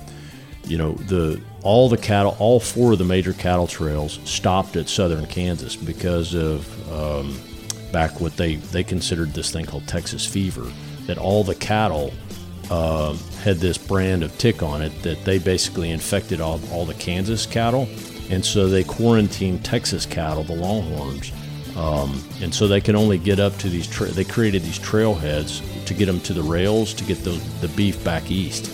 you 0.65 0.77
know 0.77 0.93
the 0.93 1.41
all 1.63 1.89
the 1.89 1.97
cattle, 1.97 2.37
all 2.41 2.59
four 2.59 2.93
of 2.93 2.99
the 2.99 3.05
major 3.05 3.33
cattle 3.33 3.69
trails 3.69 4.19
stopped 4.25 4.75
at 4.77 4.89
southern 4.89 5.27
Kansas 5.27 5.77
because 5.77 6.35
of 6.35 6.67
um, 6.93 7.39
back 7.93 8.21
what 8.21 8.37
they 8.37 8.57
they 8.57 8.83
considered 8.83 9.33
this 9.35 9.53
thing 9.53 9.65
called 9.67 9.87
Texas 9.87 10.27
fever. 10.27 10.67
That 11.07 11.19
all 11.19 11.45
the 11.45 11.55
cattle 11.55 12.13
um 12.71 13.19
had 13.43 13.59
this 13.59 13.77
brand 13.79 14.23
of 14.23 14.37
tick 14.39 14.63
on 14.63 14.83
it 14.83 15.03
that 15.03 15.25
they 15.25 15.39
basically 15.39 15.91
infected 15.91 16.41
all, 16.41 16.61
all 16.73 16.87
the 16.87 16.95
Kansas 16.95 17.45
cattle, 17.47 17.89
and 18.33 18.43
so 18.43 18.67
they 18.67 18.83
quarantined 18.83 19.63
Texas 19.63 20.07
cattle, 20.07 20.43
the 20.43 20.55
Longhorns, 20.55 21.33
um, 21.77 22.23
and 22.41 22.53
so 22.53 22.67
they 22.67 22.81
could 22.81 22.95
only 22.95 23.19
get 23.19 23.39
up 23.39 23.57
to 23.59 23.69
these. 23.69 23.87
Tra- 23.87 24.07
they 24.07 24.25
created 24.25 24.63
these 24.63 24.79
trailheads 24.79 25.63
to 25.85 25.93
get 25.93 26.07
them 26.07 26.19
to 26.21 26.33
the 26.33 26.43
rails 26.43 26.95
to 26.95 27.05
get 27.05 27.23
the 27.25 27.33
the 27.61 27.69
beef 27.69 28.03
back 28.03 28.31
east. 28.31 28.73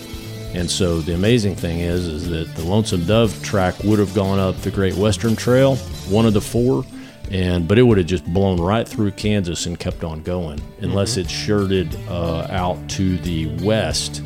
And 0.53 0.71
so 0.71 0.99
the 1.01 1.13
amazing 1.13 1.55
thing 1.55 1.81
is, 1.81 2.07
is 2.07 2.29
that 2.29 2.55
the 2.55 2.63
Lonesome 2.63 3.05
Dove 3.05 3.43
track 3.43 3.75
would 3.83 3.99
have 3.99 4.15
gone 4.15 4.39
up 4.39 4.55
the 4.61 4.71
Great 4.71 4.95
Western 4.95 5.35
Trail, 5.35 5.75
one 6.07 6.25
of 6.25 6.33
the 6.33 6.41
four, 6.41 6.85
and 7.29 7.67
but 7.67 7.77
it 7.77 7.83
would 7.83 7.97
have 7.97 8.07
just 8.07 8.25
blown 8.33 8.61
right 8.61 8.87
through 8.87 9.11
Kansas 9.11 9.65
and 9.65 9.77
kept 9.77 10.05
on 10.05 10.23
going, 10.23 10.61
unless 10.79 11.17
it 11.17 11.29
shirted 11.29 11.95
uh, 12.07 12.47
out 12.49 12.77
to 12.91 13.17
the 13.17 13.47
west 13.61 14.23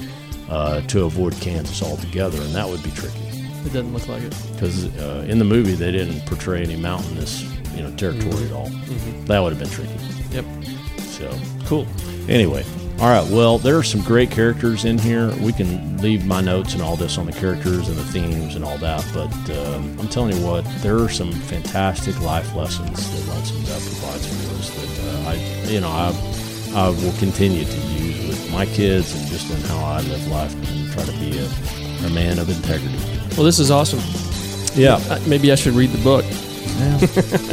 uh, 0.50 0.82
to 0.82 1.06
avoid 1.06 1.34
Kansas 1.42 1.82
altogether, 1.82 2.40
and 2.40 2.54
that 2.54 2.70
would 2.70 2.84
be 2.84 2.92
tricky 2.92 3.33
It 3.66 3.72
doesn't 3.74 3.94
look 3.94 4.08
like 4.08 4.24
it. 4.24 4.36
because 4.54 4.86
uh, 4.98 5.26
in 5.28 5.40
the 5.40 5.46
movie 5.46 5.74
they 5.74 5.92
didn't 5.92 6.26
portray 6.26 6.62
any 6.64 6.76
mountainous, 6.76 7.44
you 7.76 7.84
know, 7.84 7.92
territory 7.96 8.46
at 8.46 8.52
all. 8.52 8.70
That 9.26 9.40
would 9.40 9.54
have 9.54 9.60
been 9.60 9.70
tricky. 9.70 9.94
Yep. 10.32 10.46
So 11.00 11.40
Cool. 11.66 11.88
Anyway, 12.28 12.64
all 13.00 13.10
right. 13.10 13.30
Well, 13.32 13.58
there 13.58 13.78
are 13.78 13.84
some 13.84 14.02
great 14.02 14.30
characters 14.32 14.86
in 14.86 14.98
here. 14.98 15.34
We 15.38 15.54
can 15.54 15.98
leave 16.02 16.26
my 16.26 16.42
notes 16.42 16.74
and 16.74 16.82
all 16.82 16.96
this 16.96 17.18
on 17.18 17.26
the 17.26 17.32
characters 17.32 17.88
and 17.88 17.98
the 17.98 18.04
themes 18.06 18.56
and 18.56 18.64
all 18.66 18.78
that. 18.80 19.06
But 19.14 19.34
um, 19.58 19.98
I'm 20.00 20.08
telling 20.10 20.36
you 20.36 20.46
what, 20.46 20.66
there 20.82 21.00
are 21.00 21.10
some 21.10 21.32
fantastic 21.32 22.20
life 22.22 22.54
lessons 22.56 22.90
that 23.12 23.34
Lonesome 23.34 23.64
Dove 23.64 23.84
provides 23.86 24.28
for 24.28 24.56
us 24.56 24.70
that 24.70 25.26
uh, 25.28 25.30
I, 25.30 25.70
you 25.72 25.80
know, 25.82 25.90
I, 25.90 26.14
I 26.76 26.90
will 26.90 27.14
continue 27.20 27.64
to 27.66 27.78
use 27.78 28.28
with 28.28 28.52
my 28.52 28.66
kids 28.66 29.16
and 29.16 29.28
just 29.28 29.50
in 29.52 29.62
how 29.70 29.84
I 29.84 30.02
live 30.02 30.28
life 30.28 30.54
and 30.54 30.92
try 30.92 31.04
to 31.06 31.12
be 31.14 31.38
a, 31.40 31.50
a 32.06 32.10
man 32.10 32.40
of 32.40 32.50
integrity. 32.50 32.98
Well, 33.36 33.44
this 33.46 33.60
is 33.60 33.72
awesome. 33.72 34.00
Yeah, 34.76 34.96
Uh, 35.10 35.20
Maybe 35.28 35.52
I 35.52 35.56
should 35.56 35.74
read 35.74 35.92
the 35.92 36.04
book 36.04 36.26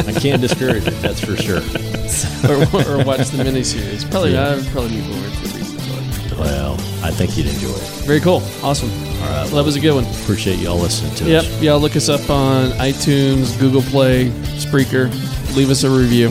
I 0.09 0.13
can't 0.19 0.41
discourage 0.41 0.87
it. 0.87 0.95
That's 1.03 1.21
for 1.21 1.37
sure. 1.37 1.59
or, 2.49 2.63
or 3.01 3.05
watch 3.05 3.29
the 3.29 3.43
miniseries. 3.45 4.11
Probably, 4.11 4.33
Yeah. 4.33 4.49
I 4.49 4.57
would 4.57 4.67
probably 4.69 4.91
be 5.01 5.07
bored 5.07 5.33
to 5.33 5.49
read 5.57 5.67
the 5.67 6.29
book. 6.31 6.39
Well, 6.39 6.75
I 7.05 7.11
think 7.11 7.37
you'd 7.37 7.47
enjoy 7.47 7.69
it. 7.69 7.83
Very 8.07 8.21
cool. 8.21 8.43
Awesome. 8.63 8.89
All 8.91 9.29
right. 9.29 9.45
Well, 9.47 9.57
that 9.57 9.65
was 9.65 9.77
a 9.77 9.81
good 9.81 9.95
one. 9.95 10.05
Appreciate 10.23 10.59
y'all 10.59 10.79
listening 10.79 11.15
to 11.17 11.25
Yep. 11.29 11.43
us. 11.45 11.63
Y'all 11.63 11.79
look 11.81 11.97
us 11.97 12.09
up 12.09 12.31
on 12.31 12.71
iTunes, 12.79 13.59
Google 13.61 13.83
Play, 13.83 14.31
Spreaker. 14.57 15.11
Leave 15.55 15.69
us 15.71 15.85
a 15.85 15.91
review. 15.91 16.29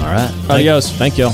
All 0.00 0.06
right. 0.12 0.30
Adios. 0.50 0.90
Thank 0.90 1.18
y'all. 1.18 1.32